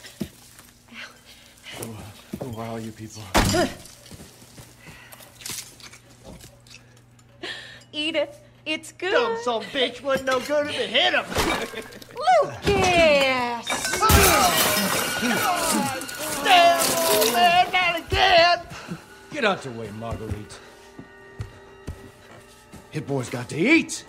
[2.43, 3.23] Wow, you people.
[7.93, 8.40] Eat it.
[8.73, 9.11] It's good.
[9.11, 11.25] Dumb son bitch wasn't no good if it hit him.
[12.23, 13.67] Lucas!
[16.45, 16.79] Damn,
[17.11, 18.59] old man, not again.
[19.33, 20.55] Get out the way, Marguerite.
[22.93, 24.05] Hit boy's got to eat.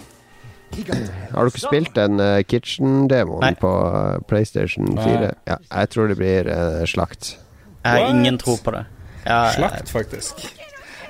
[0.76, 5.32] He got to have Har ikke spilt den uh, Kitchen-demoen på uh, PlayStation 4?
[5.47, 7.39] Ja, jeg tror det blir uh, slakt.
[7.84, 8.86] Jeg har ingen tro på det.
[9.26, 10.45] Ja, Slakt, faktisk.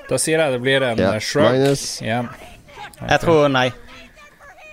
[0.08, 2.00] Da sier jeg det blir en Ja, shrug minus.
[2.02, 2.28] igjen.
[3.08, 3.68] Jeg tror nei.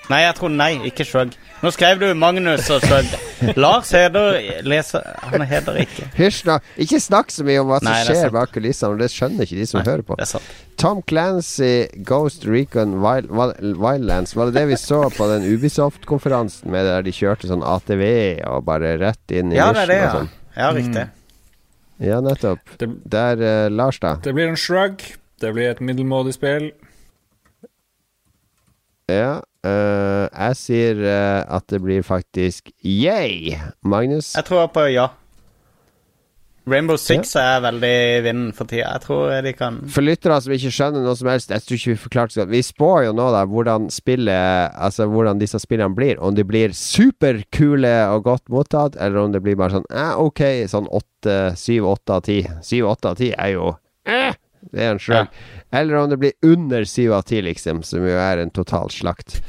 [0.10, 1.36] Nei, jeg tror nei, ikke shrug.
[1.62, 3.12] Nå skrev du Magnus og shrug.
[3.60, 6.08] Lars Heder leser Han heter ikke.
[6.18, 6.56] Hysj nå!
[6.82, 8.34] Ikke snakk så mye om hva som Nei, er skjer sant.
[8.34, 10.18] bak kulissene, det skjønner ikke de som hører på.
[10.18, 10.50] Det er sant.
[10.82, 11.70] Tom Clancy,
[12.08, 17.06] Ghost Recon Wild, Wild- Wildlands, var det det vi så på den Ubisoft-konferansen med der
[17.06, 18.04] de kjørte sånn ATV
[18.50, 20.12] og bare rett inn i Ja, det er det, og ja.
[20.18, 20.30] sånn?
[20.58, 21.06] Ja, riktig.
[22.10, 22.76] Ja, nettopp.
[22.80, 24.16] Der, uh, Lars, da?
[24.24, 25.04] Det blir en shrug.
[25.40, 26.72] Det blir et middelmådig spill.
[29.10, 34.32] Ja, Uh, jeg sier uh, at det blir faktisk yay, Magnus.
[34.38, 35.10] Jeg tror på ja.
[36.70, 38.94] Rainbow Six er veldig i vinden for tida.
[38.94, 41.92] Jeg tror de kan For lyttere som ikke skjønner noe som helst, jeg tror ikke
[41.92, 42.48] vi forklarte.
[42.52, 46.22] Vi spår jo nå da hvordan spillet Altså hvordan disse spillene blir.
[46.24, 50.44] Om de blir superkule og godt mottatt, eller om det blir bare sånn eh, ok,
[50.72, 52.44] sånn åtte, syv, åtte av ti.
[52.64, 53.74] Syv, åtte av ti er jo
[54.08, 55.42] eh, Det er en shrug.
[55.72, 59.40] Eller om det blir under syv av ti, liksom, som jo er en total slakt.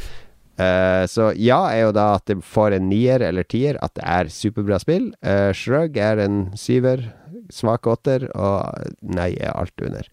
[0.61, 4.05] Uh, så ja er jo da at det får en nier eller tier, at det
[4.05, 5.09] er superbra spill.
[5.25, 7.07] Uh, Shrug er en syver,
[7.51, 10.11] svak åtter, og nei er alt under.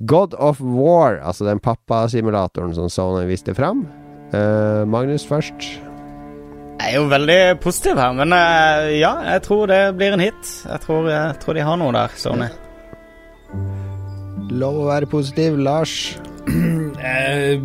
[0.00, 3.84] God of War, altså den pappasimulatoren som Sony viste fram.
[4.32, 5.68] Uh, Magnus først.
[6.80, 8.32] Jeg er jo veldig positiv her, men
[8.96, 10.54] ja, jeg tror det blir en hit.
[10.64, 12.48] Jeg tror, jeg tror de har noe der, Sony.
[14.50, 15.58] Lov å være positiv.
[15.62, 15.94] Lars.
[16.50, 17.60] Eh,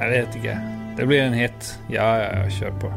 [0.00, 0.54] jeg vet ikke.
[0.96, 1.72] Det blir en hit.
[1.90, 2.90] Ja, ja, ja, kjør på.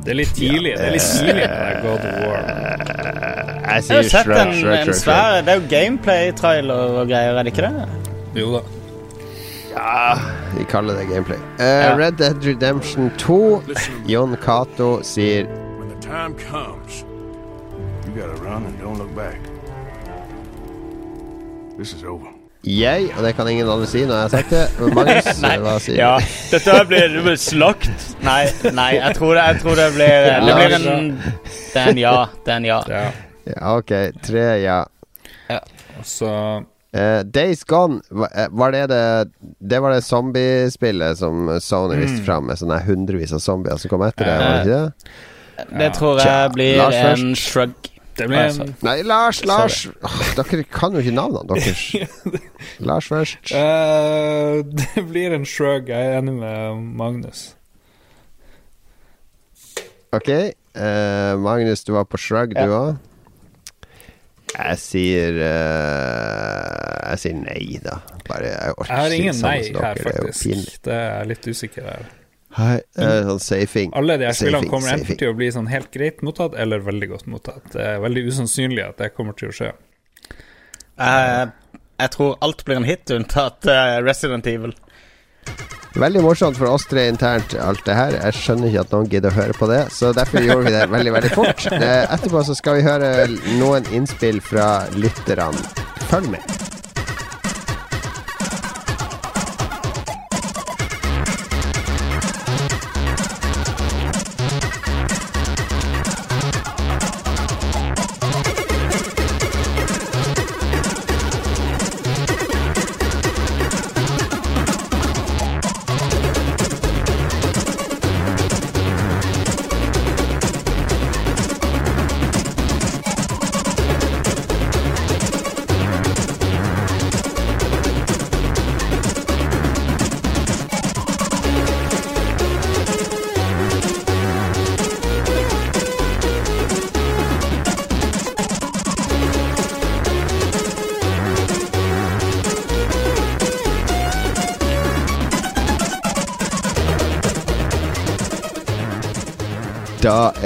[0.00, 0.72] Det er litt tidlig.
[0.80, 2.44] Det er litt tidlig med God of War.
[3.60, 7.44] Jeg Jeg har jo sett en, en svær Det er jo gameplay-trailer og greier, er
[7.46, 7.88] det ikke det?
[8.40, 8.62] Jo da.
[9.70, 10.14] Ja,
[10.56, 11.38] vi kaller det gameplay.
[11.60, 11.92] Uh, Ja.
[12.00, 13.62] Red Dead Redemption 2.
[14.10, 15.46] Jon Cato sier
[15.78, 17.04] When the time comes,
[18.10, 19.38] you gotta run and don't look back.
[21.78, 22.26] This is over.
[22.64, 24.64] jeg, og det kan ingen andre si når jeg har sagt det.
[24.80, 26.10] Men Magnus, Nei, hva sier ja,
[26.50, 28.02] dette blir, blir slakt.
[28.20, 28.42] Nei,
[28.76, 32.16] nei, jeg tror det, jeg tror det blir Det blir en Det er en ja.
[32.44, 32.80] Det er en ja.
[32.90, 33.06] Ja.
[33.48, 33.94] Ja, ok.
[34.26, 34.82] Tre ja.
[35.48, 35.60] ja.
[36.04, 39.04] så uh, Days Gone, eh, var det det
[39.72, 42.26] Det var det zombiespillet som Sony viste Mm.
[42.26, 44.36] fram, med sånne hundrevis av zombier som kom etter det?
[44.36, 44.92] Var det ikke det?
[45.80, 47.90] Det tror jeg blir en shrug.
[48.28, 49.86] Blir Nei, Lars, Lars!
[50.04, 51.82] Åh, dere kan jo ikke navnene deres.
[52.88, 53.52] Lars først.
[53.54, 55.88] Uh, Det blir en shrug.
[55.88, 57.54] Jeg er enig med Magnus.
[60.12, 60.28] Ok.
[60.76, 62.96] Uh, Magnus, du var på Shrug, du òg.
[64.50, 68.00] Jeg sier uh, Jeg sier nei, da.
[68.26, 70.42] Bare Jeg Jeg har ingen nei her, faktisk.
[70.42, 70.80] det er.
[70.88, 72.08] Det er litt usikker her.
[72.58, 73.92] Hei, uh, sånn safing.
[73.94, 75.20] Alle de her spillene Safing, kommer enten safing.
[75.22, 77.72] til å bli sånn helt greit mottatt eller veldig godt mottatt.
[77.76, 79.72] Det er veldig usannsynlig at det kommer til å skje.
[81.00, 81.50] Jeg,
[82.02, 84.74] jeg tror alt blir en hit, unntatt uh, Resident Evil.
[85.98, 88.14] Veldig morsomt for oss tre internt, alt det her.
[88.14, 90.84] Jeg skjønner ikke at noen gidder å høre på det, så derfor gjorde vi det
[90.90, 91.66] veldig, veldig fort.
[91.74, 93.10] Eh, etterpå så skal vi høre
[93.58, 95.50] noen innspill fra lytterne.
[96.10, 96.79] Følg med.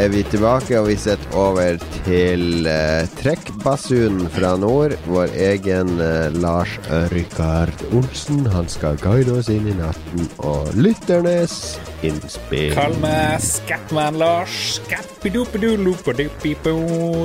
[0.04, 4.92] Er vi tilbake, og vi setter over til uh, trekkbasunen fra nord.
[5.08, 6.74] Vår egen eh, Lars
[7.12, 8.44] Rikard Olsen.
[8.52, 12.74] Han skal guide oss inn i natten og lytternes innspill.
[12.76, 14.80] Kall meg Scatman Lars.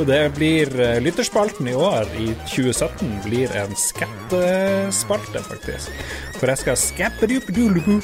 [0.09, 6.03] Det blir eh, lytterspalten i år, i 2017, blir en skattespalte, faktisk.
[6.39, 7.99] For jeg skal skappedupedulubu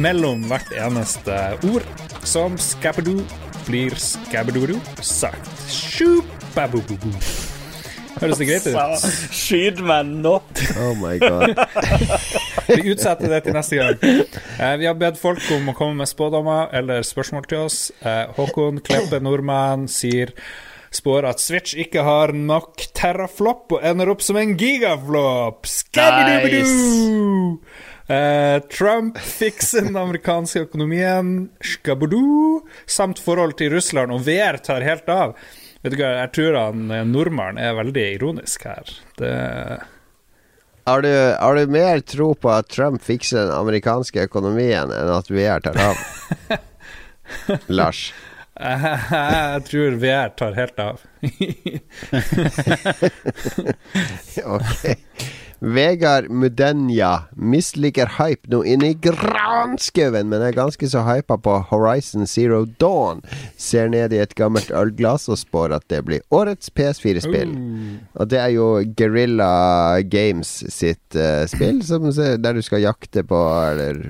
[0.00, 1.40] mellom hvert eneste
[1.74, 1.84] ord.
[2.24, 3.18] Som skappido
[3.66, 5.50] blir skabbedodo sagt.
[5.70, 7.12] sjubabububu.
[8.20, 9.04] Høres det greit ut?
[9.34, 10.36] Skyt meg nå!
[10.78, 11.56] Oh my god.
[12.68, 13.98] Vi utsetter det til neste gang.
[14.04, 17.78] Eh, vi har bedt folk om å komme med spådommer eller spørsmål til oss.
[18.00, 20.32] Eh, Håkon Kleppe Nordmann sier
[20.94, 25.66] spår at Switch ikke har nok terraflop og ender opp som en gigaflop.
[25.68, 27.58] Skabbidoobidoo!
[28.06, 35.08] Eh, Trump fikser den amerikanske økonomien, skabudu, samt forhold til Russland og VR tar helt
[35.08, 35.32] av.
[35.80, 38.84] Vet du hva, Jeg tror han eh, nordmannen er veldig ironisk her.
[39.16, 39.32] Det
[40.84, 41.08] Har du,
[41.40, 45.80] har du mer tro på at Trump fikser den amerikanske økonomien enn at VR tar
[45.80, 45.96] av?
[47.80, 48.12] Lars?
[48.54, 51.00] Jeg tror VR tar helt av.
[54.44, 54.84] ok.
[55.60, 62.26] Vegard Mudenja misliker hype nå inne i granskauen, men er ganske så hypa på Horizon
[62.28, 63.22] Zero Dawn.
[63.60, 67.54] Ser ned i et gammelt ølglass og spår at det blir årets PS4-spill.
[68.18, 73.40] Og det er jo Guerrilla Games sitt uh, spill, som, der du skal jakte på
[73.64, 74.00] Eller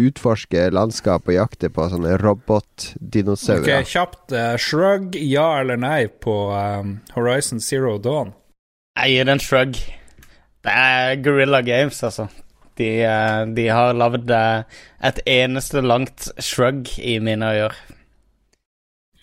[0.00, 2.16] utforske landskap og jakte på sånne
[3.60, 8.34] Ok, Okay, Kjapt uh, shrug, ja eller nei på um, Horizon Zero Dawn.
[8.94, 9.78] Jeg gir en shrug.
[10.64, 12.28] Det er Guerrilla Games, altså.
[12.78, 14.64] De, eh, de har lagd eh,
[15.04, 17.74] et eneste langt shrug i mine øyne.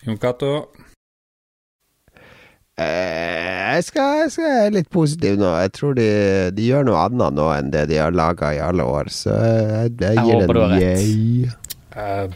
[0.06, 0.52] Jon Cato?
[2.80, 5.50] Eh, jeg, skal, jeg skal være litt positiv nå.
[5.60, 6.08] Jeg tror de,
[6.56, 9.92] de gjør noe annet nå enn det de har laga i alle år, så jeg,
[10.00, 11.52] jeg Jeg gir en yay.
[11.92, 12.32] Eh,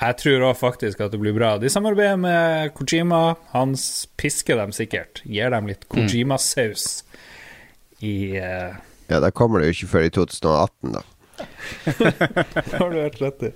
[0.00, 1.54] jeg tror òg faktisk at det blir bra.
[1.62, 3.36] De samarbeider med Kojima.
[3.54, 3.76] Han
[4.18, 5.22] pisker dem sikkert.
[5.22, 7.03] Gir dem litt Kojima-saus
[8.00, 8.74] i uh...
[9.10, 11.04] Ja, da kommer det jo ikke før i 2018, da.
[12.78, 13.52] Har du helt rett i.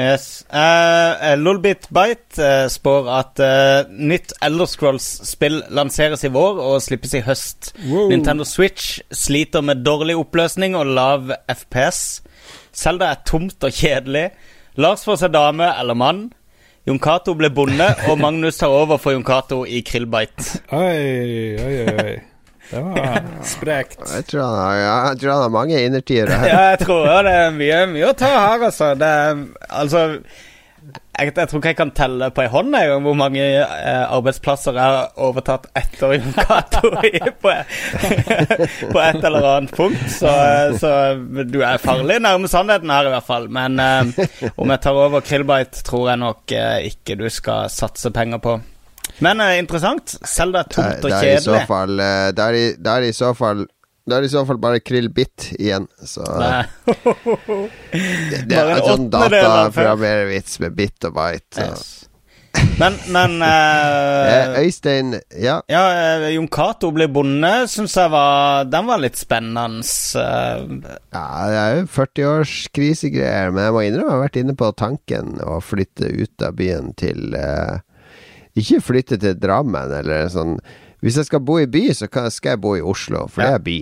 [0.00, 0.44] Yes.
[0.48, 7.14] Uh, Lolbit Bite eh, spår at uh, nytt Elder Scrolls-spill lanseres i vår og slippes
[7.18, 7.72] i høst.
[7.84, 8.08] Wow.
[8.10, 12.22] Nintendo Switch sliter med dårlig oppløsning og lav FPS.
[12.72, 14.30] Selda er tomt og kjedelig.
[14.80, 16.26] Lars får seg dame eller mann.
[16.88, 20.64] Jon Cato blir bonde, og Magnus tar over for Jon Cato i Krillbite.
[20.74, 22.20] Oi, oi, oi.
[22.72, 23.98] Det var sprekt.
[24.00, 24.78] Jeg tror han har,
[25.10, 26.38] jeg tror han har mange innertiere.
[26.48, 28.94] Ja, jeg tror det er mye, mye å ta her, altså.
[28.98, 30.02] Det er, altså
[31.12, 34.74] jeg, jeg tror ikke jeg kan telle på ei hånd jeg, hvor mange eh, arbeidsplasser
[34.74, 37.52] jeg har overtatt etter Jon Cato i- på,
[38.88, 40.02] på et eller annet punkt.
[40.10, 40.32] Så,
[40.80, 40.92] så
[41.52, 43.46] du er farlig nærme sannheten her, i hvert fall.
[43.52, 48.10] Men eh, om jeg tar over Krillbite, tror jeg nok eh, ikke du skal satse
[48.16, 48.56] penger på.
[49.22, 50.16] Men uh, interessant.
[50.22, 51.66] Er Det tomt og er i så kjedelig.
[51.70, 53.66] fall eh, Det er i- det er i så fall
[54.02, 56.64] det er i så fall bare krill-bit igjen, så Nei.
[58.42, 59.04] Det Bare er sånn
[59.76, 60.24] før.
[60.32, 61.66] vits med bit og bite.
[61.78, 62.08] Så.
[62.80, 65.60] Men, men Eh, Øystein, ja.
[65.70, 65.84] Ja,
[66.34, 69.82] Jon Cato blir bonde, syns jeg var Den var litt spennende.
[70.16, 74.40] Uh, Ja, det er jo 40 års krisegreier, men jeg må innrømme jeg har vært
[74.42, 77.78] inne på tanken å flytte ut av byen til eh,
[78.58, 80.58] Ikke flytte til Drammen eller sånn
[81.00, 83.62] Hvis jeg skal bo i by, så skal jeg bo i Oslo, for det er
[83.64, 83.76] by.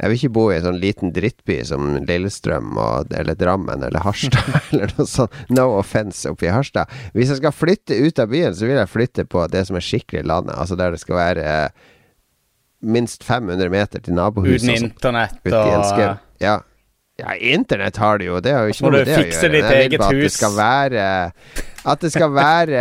[0.00, 4.00] Jeg vil ikke bo i en sånn liten drittby som Lillestrøm og, eller Drammen eller
[4.04, 5.34] Harstad eller noe sånt.
[5.52, 6.88] No offense oppi Harstad.
[7.12, 9.84] Hvis jeg skal flytte ut av byen, så vil jeg flytte på det som er
[9.84, 10.56] skikkelig landet.
[10.56, 11.88] Altså der det skal være eh,
[12.80, 14.64] minst 500 meter til nabohuset.
[14.70, 16.58] Uten internett og, og- Ja.
[17.20, 18.40] Ja, internett har de jo.
[18.42, 19.24] Det har jo ikke noe med det å gjøre.
[19.30, 20.38] ditt Jeg vil eget bare at det hus.
[20.40, 21.08] skal være
[21.90, 22.80] At det skal være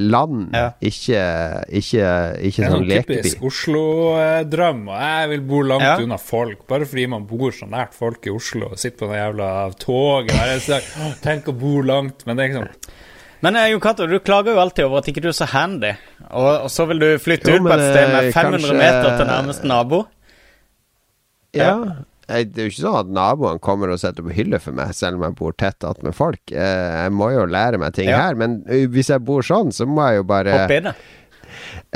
[0.00, 1.24] land, ikke,
[1.68, 2.06] ikke,
[2.40, 4.80] ikke Det er sånn sånn typisk Oslo-drøm.
[4.88, 5.96] Og jeg vil bo langt Ja.
[6.00, 8.70] unna folk, bare fordi man bor så nært folk i Oslo.
[8.72, 11.18] og Sitter på det jævla toget hver eneste dag.
[11.20, 12.24] Tenk å bo langt.
[12.26, 12.94] Men det er ikke sånn
[13.42, 15.92] Men eh, Jon Cato, du klager jo alltid over at ikke du er så handy.
[16.32, 18.78] Og, og så vil du flytte Jo, ut på et sted med eh, 500 kanskje-
[18.80, 20.00] meter til nærmeste nabo.
[21.54, 21.76] Ja.
[22.28, 24.92] Nei, Det er jo ikke sånn at naboene kommer og setter på hylle for meg,
[24.94, 26.40] selv om jeg bor tett attmed folk.
[26.52, 28.18] Eh, Jeg må jo lære meg ting Ja.
[28.28, 30.94] her, men hvis jeg bor sånn, så må jeg jo bare Hoppe i det.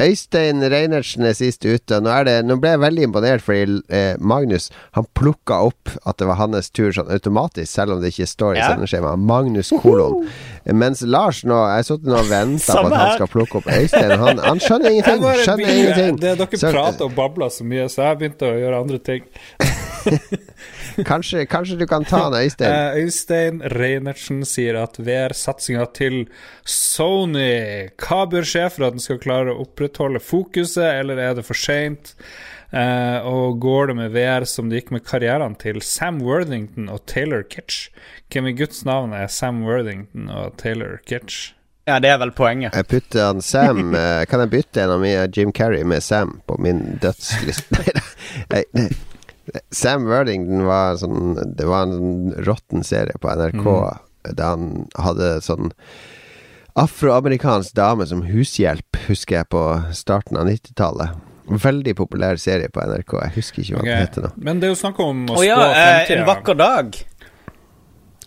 [0.01, 1.99] Øystein Reinertsen er sist ute.
[2.01, 6.17] Nå, er det, nå ble jeg veldig imponert, fordi eh, Magnus Han plukka opp at
[6.19, 8.71] det var hans tur sånn automatisk, selv om det ikke står i Ja.
[8.73, 9.19] sendeskjemaet.
[9.21, 10.27] Magnus kolon.
[10.73, 13.69] Mens Lars nå Jeg har sittet nå og venta på at han skal plukke opp
[13.69, 14.17] Øystein.
[14.19, 15.23] Han, han skjønner ingenting.
[15.45, 16.21] Skjønner ingenting.
[16.25, 19.23] Det, dere prater og babler så mye, så jeg begynte å gjøre andre ting.
[21.11, 22.73] kanskje, kanskje du kan ta han Øystein?
[22.73, 26.25] Uh, Øystein Reinertsen sier at VR-satsinga til
[26.69, 31.47] Sony Hva bør skje for at den skal klare å opprettholde fokuset, eller er det
[31.49, 32.15] for seint?
[32.73, 37.05] Uh, og går det med VR som det gikk med karrierene til Sam Worthington og
[37.11, 37.91] Taylor Kitsch?
[38.33, 41.53] Hvem i Guds navn er Sam Worthington og Taylor Kitsch?
[41.85, 42.77] Ja, det er vel poenget.
[42.79, 46.37] Jeg putter han Sam eh, Kan jeg bytte en av mine Jim Carrey med Sam
[46.47, 47.83] på min dødsliste?
[48.53, 48.91] Nei, nei.
[49.75, 53.67] Sam Worthington var sånn Det var en råtten serie på NRK
[54.39, 55.73] da han hadde sånn
[56.79, 59.63] afroamerikansk dame som hushjelp, husker jeg, på
[59.97, 61.19] starten av 90-tallet.
[61.63, 63.17] Veldig populær serie på NRK.
[63.27, 63.91] Jeg husker ikke hva okay.
[63.91, 64.31] den heter nå.
[64.47, 67.01] Men det er jo snakk om å Å ja, spå eh, en vakker dag.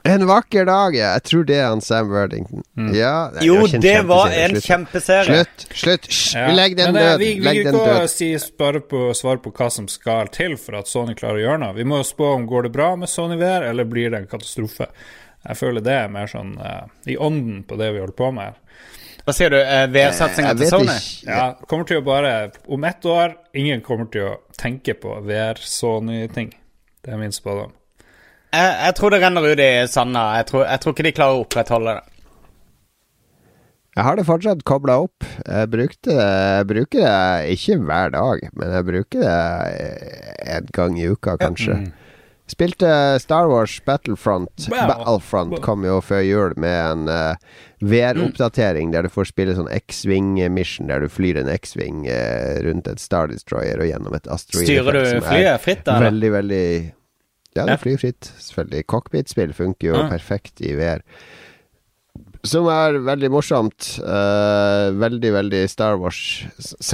[0.05, 1.13] En vakker dag, ja.
[1.17, 2.61] Jeg tror det er han Sam Worthington.
[2.93, 4.67] Ja, nei, Jo, det var en Slutt.
[4.67, 5.25] kjempeserie.
[5.45, 5.65] Slutt!
[5.73, 6.05] Slutt!
[6.11, 6.35] Hysj!
[6.37, 7.19] Ja, Vi legger den eh, død.
[7.23, 8.09] Vi, vi Legg vil den ikke død.
[8.13, 11.61] si spare på, svare på hva som skal til for at Sony klarer å gjøre
[11.63, 11.73] noe.
[11.79, 14.27] Vi må jo spå om går det bra med Sony VR, eller blir det en
[14.29, 14.91] katastrofe.
[15.45, 18.51] Jeg føler det er mer sånn uh, i ånden på det vi holder på med
[18.51, 18.85] her.
[19.25, 19.57] Hva sier du?
[19.57, 20.93] Eh, VR-satsinga til Sony?
[20.99, 21.25] ikke.
[21.33, 26.51] Ja, kommer til å bare Om ett år, ingen kommer til å tenke på VR-Sony-ting.
[27.01, 27.73] Det er min spådom.
[28.55, 30.25] Jeg, jeg tror det renner ut i sanda.
[30.39, 32.11] Jeg tror, jeg tror ikke de klarer å opprettholde det.
[33.95, 35.23] Jeg har det fortsatt kobla opp.
[35.47, 39.37] Jeg, brukte, jeg bruker det ikke hver dag, men jeg bruker det
[40.57, 41.77] en gang i uka, kanskje.
[42.51, 42.89] Spilte
[43.23, 44.67] Star Wars Battlefront.
[44.67, 44.91] Wow.
[44.91, 50.91] Battlefront kom jo før jul med en uh, VR-oppdatering der du får spille sånn X-Wing-mission,
[50.91, 54.67] der du flyr en X-Wing uh, rundt et Star Destroyer og gjennom et asteroid.
[54.67, 55.97] Styrer du flyet fritt, da?
[56.03, 56.67] Veldig, veldig
[57.55, 58.31] Ja, det er flyfritt.
[58.43, 58.85] Selvfølgelig.
[58.91, 60.09] Cockpit-spill funker jo Ja.
[60.11, 61.01] perfekt i VR.
[62.45, 63.87] Som er veldig morsomt.
[64.03, 66.19] Uh, veldig, veldig Star Wars,
[66.59, 66.85] selvsagt.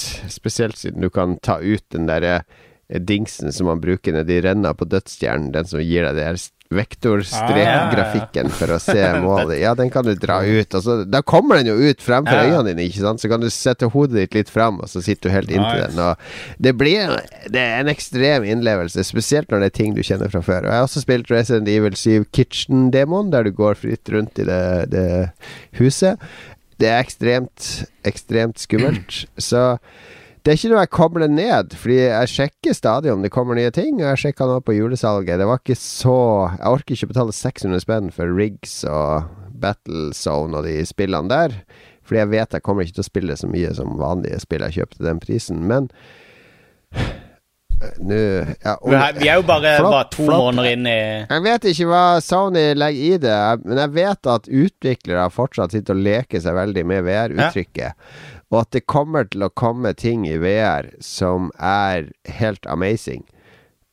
[0.00, 0.06] selvsagt.
[0.32, 2.40] Spesielt siden du kan ta ut den derre
[2.88, 5.52] dingsen som man bruker nedi renna på dødsstjernen.
[5.52, 6.16] Den som gir deg
[6.70, 9.58] det her vektorstrekgrafikken for å se målet.
[9.62, 10.74] Ja, den kan du dra ut.
[10.76, 12.44] Altså, da kommer den jo ut fremfor Ja.
[12.48, 13.20] øynene dine, ikke sant?
[13.22, 15.94] Så kan du sette hodet ditt litt fram, og så sitter du helt inntil Nice.
[15.94, 16.04] den.
[16.04, 17.14] Og det blir
[17.48, 20.66] Det er en ekstrem innlevelse, spesielt når det er ting du kjenner fra før.
[20.66, 24.44] Og jeg har også spilt Resident Evil 7 Kitchen-demoen, der du går fritt rundt i
[24.44, 25.30] det, det
[25.80, 26.18] huset.
[26.78, 29.24] Det er ekstremt, ekstremt skummelt.
[29.38, 29.78] Så
[30.44, 33.70] det er ikke noe jeg kobler ned, fordi jeg sjekker stadig om det kommer nye
[33.74, 33.96] ting.
[34.02, 35.38] Og jeg sjekka nå på julesalget.
[35.40, 36.16] Det var ikke så
[36.58, 39.28] Jeg orker ikke betale 600 spenn for rigs og
[39.58, 41.56] Battlezone og de spillene der.
[42.08, 44.78] Fordi jeg vet jeg kommer ikke til å spille så mye som vanlige spill jeg
[44.78, 45.64] kjøpte den prisen.
[45.68, 45.90] Men
[48.02, 48.16] nå
[48.64, 50.40] ja, Vi er- jo bare, Flott, bare to flott.
[50.42, 54.48] måneder inn i Jeg vet ikke hva Sony legger i det, men jeg vet at
[54.48, 57.92] utviklere fortsatt sitter og leker seg veldig med VR-uttrykket.
[58.52, 62.08] Og at det kommer til å komme ting i VR som er
[62.38, 63.26] helt amazing.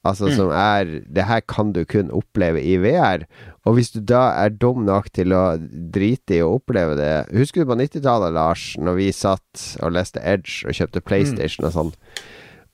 [0.06, 0.36] Altså Mm.
[0.36, 3.26] som er Det her kan du kun oppleve i VR.
[3.66, 5.58] Og hvis du da er dum nok til å
[5.92, 10.22] drite i å oppleve det Husker du på 90-tallet, Lars, når vi satt og leste
[10.24, 11.94] Edge og kjøpte PlayStation og sånn?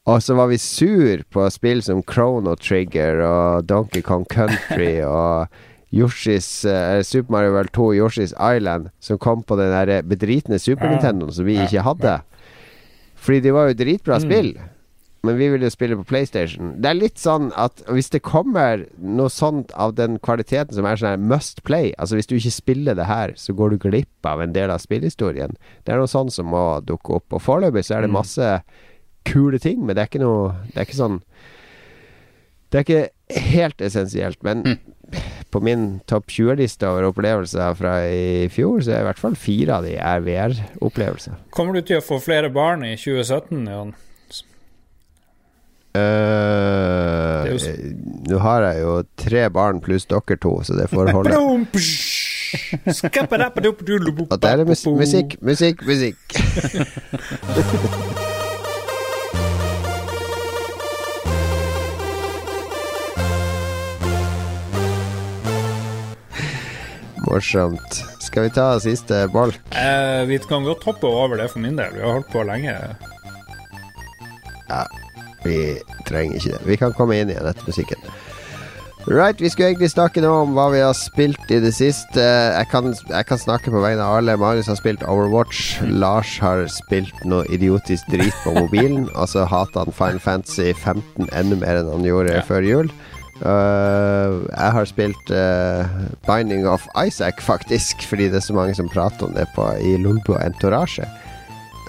[0.08, 5.48] Og så var vi sur på spill som Chrono Trigger og Donkey Kong Country og
[5.94, 10.86] Yoshi's eh, Super Mario World 2 Yoshi's Island, som kom på den der bedritne Super
[10.88, 10.96] Ja.
[10.96, 12.22] Nintendoen som vi ikke hadde.
[13.22, 14.22] Fordi de var jo dritbra Mm.
[14.22, 14.54] spill.
[15.24, 16.82] Men vi ville jo spille på PlayStation.
[16.82, 20.96] Det er litt sånn at hvis det kommer noe sånt av den kvaliteten som er
[20.96, 24.26] sånn her must play Altså hvis du ikke spiller det her, så går du glipp
[24.26, 25.54] av en del av spillhistorien.
[25.86, 27.32] Det er noe sånt som må dukke opp.
[27.34, 28.14] Og foreløpig så er det Mm.
[28.18, 28.64] masse
[29.24, 31.22] kule ting, men det er ikke noe Det er ikke sånn
[32.72, 34.80] Det er ikke helt essensielt, men Mm.
[35.52, 39.80] På min topp 20-liste over opplevelser fra i fjor, så er i hvert fall fire
[39.80, 41.34] av de er VR-opplevelser.
[41.56, 43.94] Kommer du til å få flere barn i 2017, Jan?
[45.92, 47.58] Er jo
[48.32, 51.36] Nå har jeg jo tre barn pluss dere to, så det får holde.
[54.32, 56.20] Og der er musikk, musikk, musikk.
[67.28, 68.02] Morsomt.
[68.24, 69.60] Skal vi ta siste bolk?
[69.78, 71.94] Eh, vi kan godt hoppe over det for min del.
[71.94, 72.74] Vi har holdt på lenge.
[74.72, 74.84] Ja,
[75.44, 75.78] vi
[76.08, 76.66] trenger ikke det.
[76.66, 78.12] Vi kan komme inn igjen etter musikken.
[79.08, 82.22] Right, Vi skulle egentlig snakke nå om hva vi har spilt i det siste.
[82.22, 84.36] Jeg kan, jeg kan snakke på vegne av alle.
[84.38, 85.80] Marius har spilt Overwatch.
[85.90, 89.10] Lars har spilt noe idiotisk drit på mobilen.
[89.20, 92.94] Og så hater han Final Fantasy 15 enda mer enn han gjorde før jul.
[93.42, 95.86] Uh, jeg har spilt uh,
[96.28, 99.96] Binding of Isaac, faktisk, fordi det er så mange som prater om det på, i
[100.02, 101.08] Lolbo Entourage.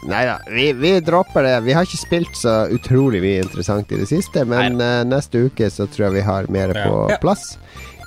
[0.09, 1.55] Nei da, vi, vi dropper det.
[1.69, 5.69] Vi har ikke spilt så utrolig mye interessant i det siste, men uh, neste uke
[5.71, 6.89] så tror jeg vi har mer Ja.
[6.89, 7.21] på Ja.
[7.23, 7.57] plass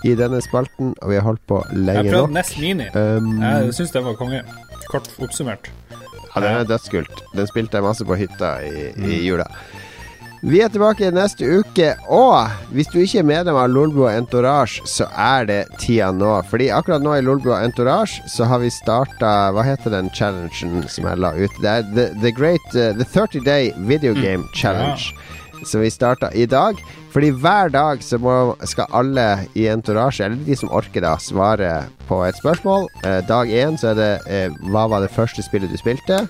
[0.05, 2.89] i denne spalten, og vi har holdt på Jeg prøvde nesten Nest Mini.
[2.93, 4.41] Um, jeg syns det var konge.
[4.91, 5.69] Kort oppsummert.
[6.35, 7.21] Ja, den er dødskult.
[7.33, 9.45] Den spilte jeg masse på hytta i, i jula.
[10.45, 15.07] Vi er tilbake neste uke, og hvis du ikke er medlem av Lolbua Entourage, så
[15.17, 16.35] er det tida nå.
[16.51, 21.07] Fordi akkurat nå i Lolbua Entourage så har vi starta Hva heter den challengen som
[21.09, 21.55] jeg la ut?
[21.63, 25.15] Det er The, the Great uh, The 30 Day Video Game Challenge.
[25.65, 26.77] Som vi starta i dag.
[27.15, 29.25] Fordi hver dag så må, skal alle
[29.57, 31.71] i Entourage, eller de som orker da, svare
[32.05, 32.85] på et spørsmål.
[33.01, 36.21] Eh, dag én så er det eh, Hva var det første spillet du spilte?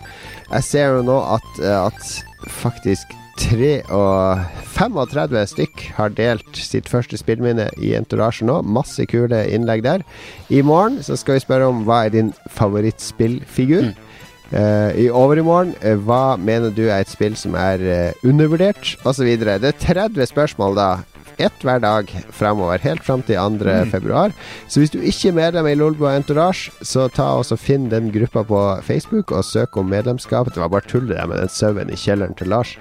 [0.54, 6.88] Jeg ser jo nå at, eh, at faktisk 3 og 35 stykk har delt sitt
[6.92, 8.62] første spillminne i Entourage nå.
[8.64, 10.02] Masse kule innlegg der.
[10.50, 13.92] I morgen så skal vi spørre om hva er din favorittspillfigur.
[14.52, 19.32] Eh, I overmorgen, uh, hva mener du er et spill som er uh, undervurdert, osv.
[19.42, 20.90] Det er 30 spørsmål da.
[21.36, 23.66] Ett hver dag fremover, helt fram til 2.
[23.66, 23.90] Mm.
[23.92, 24.32] februar.
[24.72, 28.46] Så hvis du ikke er medlem i Lolbua Entourage, så ta også finn den gruppa
[28.48, 30.54] på Facebook og søk om medlemskap.
[30.54, 32.78] Det var bare tull det der med den sauen i kjelleren til Lars.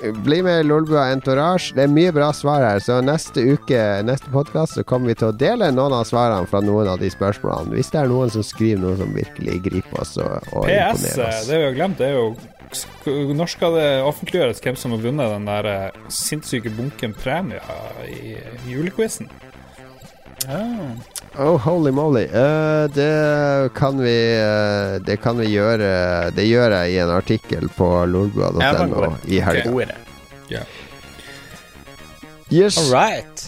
[0.00, 1.74] Bli med i Lolbua Entourage.
[1.76, 5.28] Det er mye bra svar her, så neste uke, neste podkast, så kommer vi til
[5.28, 7.76] å dele noen av svarene fra noen av de spørsmålene.
[7.76, 10.94] Hvis det er noen som skriver noe som virkelig griper oss og, og PS, imponerer
[10.94, 11.04] oss.
[11.04, 12.00] PS, det er jo glemt.
[12.00, 16.72] Det er jo Når skal det offentliggjøres hvem som har vunnet den der eh, sinnssyke
[16.76, 17.64] bunken premier
[18.08, 18.38] i
[18.70, 19.28] julequizen?
[20.48, 20.96] Ah.
[21.38, 22.24] Oh, holy moly.
[22.26, 27.68] Uh, det kan vi uh, Det kan vi gjøre Det gjør jeg i en artikkel
[27.76, 29.70] på lolbua.no i helga.
[29.70, 29.94] Okay.
[30.50, 30.64] Yeah.
[32.50, 32.78] Yes.
[32.78, 33.46] All right.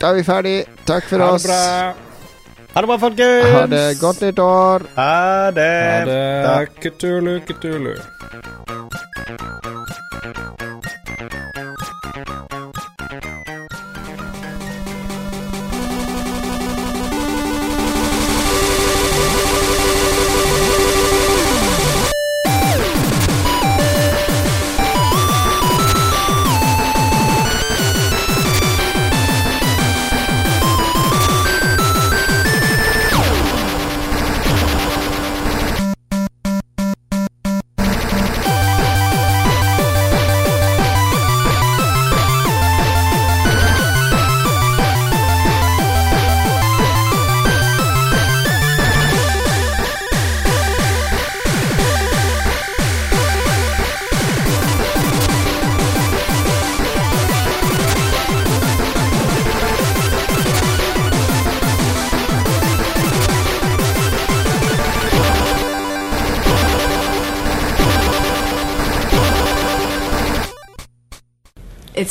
[0.00, 0.56] Da er vi ferdig.
[0.84, 1.46] Takk for oss.
[1.46, 3.52] Ha det bra, folkens.
[3.54, 3.84] Ha det.
[4.00, 4.88] Godt nytt år.
[4.96, 5.68] Ha det.
[5.70, 6.22] Ha det.
[6.48, 6.80] Takk.
[6.82, 7.94] Kutulu, kutulu.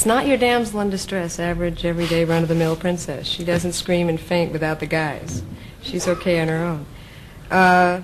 [0.02, 3.28] It's not your damsel in distress, average, everyday, run of the mill princess.
[3.28, 5.44] She doesn't scream and faint without the guys.
[5.84, 6.86] She's okay on her own.
[7.52, 8.02] Uh,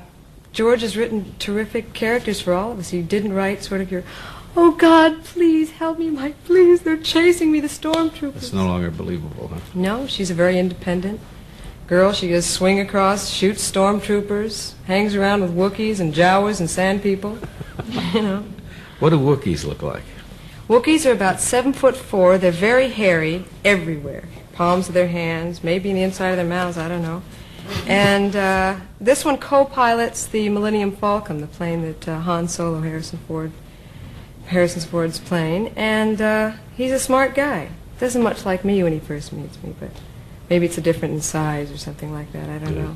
[0.54, 2.92] George has written terrific characters for all of us.
[2.92, 4.04] He didn't write sort of your,
[4.56, 8.36] oh God, please help me, Mike, please, they're chasing me, the stormtroopers.
[8.36, 9.60] It's no longer believable, huh?
[9.74, 11.20] No, she's a very independent
[11.88, 12.14] girl.
[12.14, 17.40] She goes swing across, shoots stormtroopers, hangs around with Wookiees and Jawas and sand people.
[18.14, 18.46] you know.
[19.00, 20.04] What do Wookiees look like?
[20.68, 22.38] Wookiees are about seven foot four.
[22.38, 24.26] They're very hairy everywhere.
[24.52, 27.22] Palms of their hands, maybe in the inside of their mouths, I don't know.
[27.86, 33.20] And uh, this one co-pilots the Millennium Falcon, the plane that uh, Han Solo, Harrison
[33.28, 33.52] Ford,
[34.48, 35.72] Harrison Ford's plane.
[35.78, 37.70] And uh, he's a smart guy.
[38.00, 39.92] Doesn't much like me when he first meets me, but
[40.50, 42.50] maybe it's a different in size or something like that.
[42.50, 42.96] I don't know.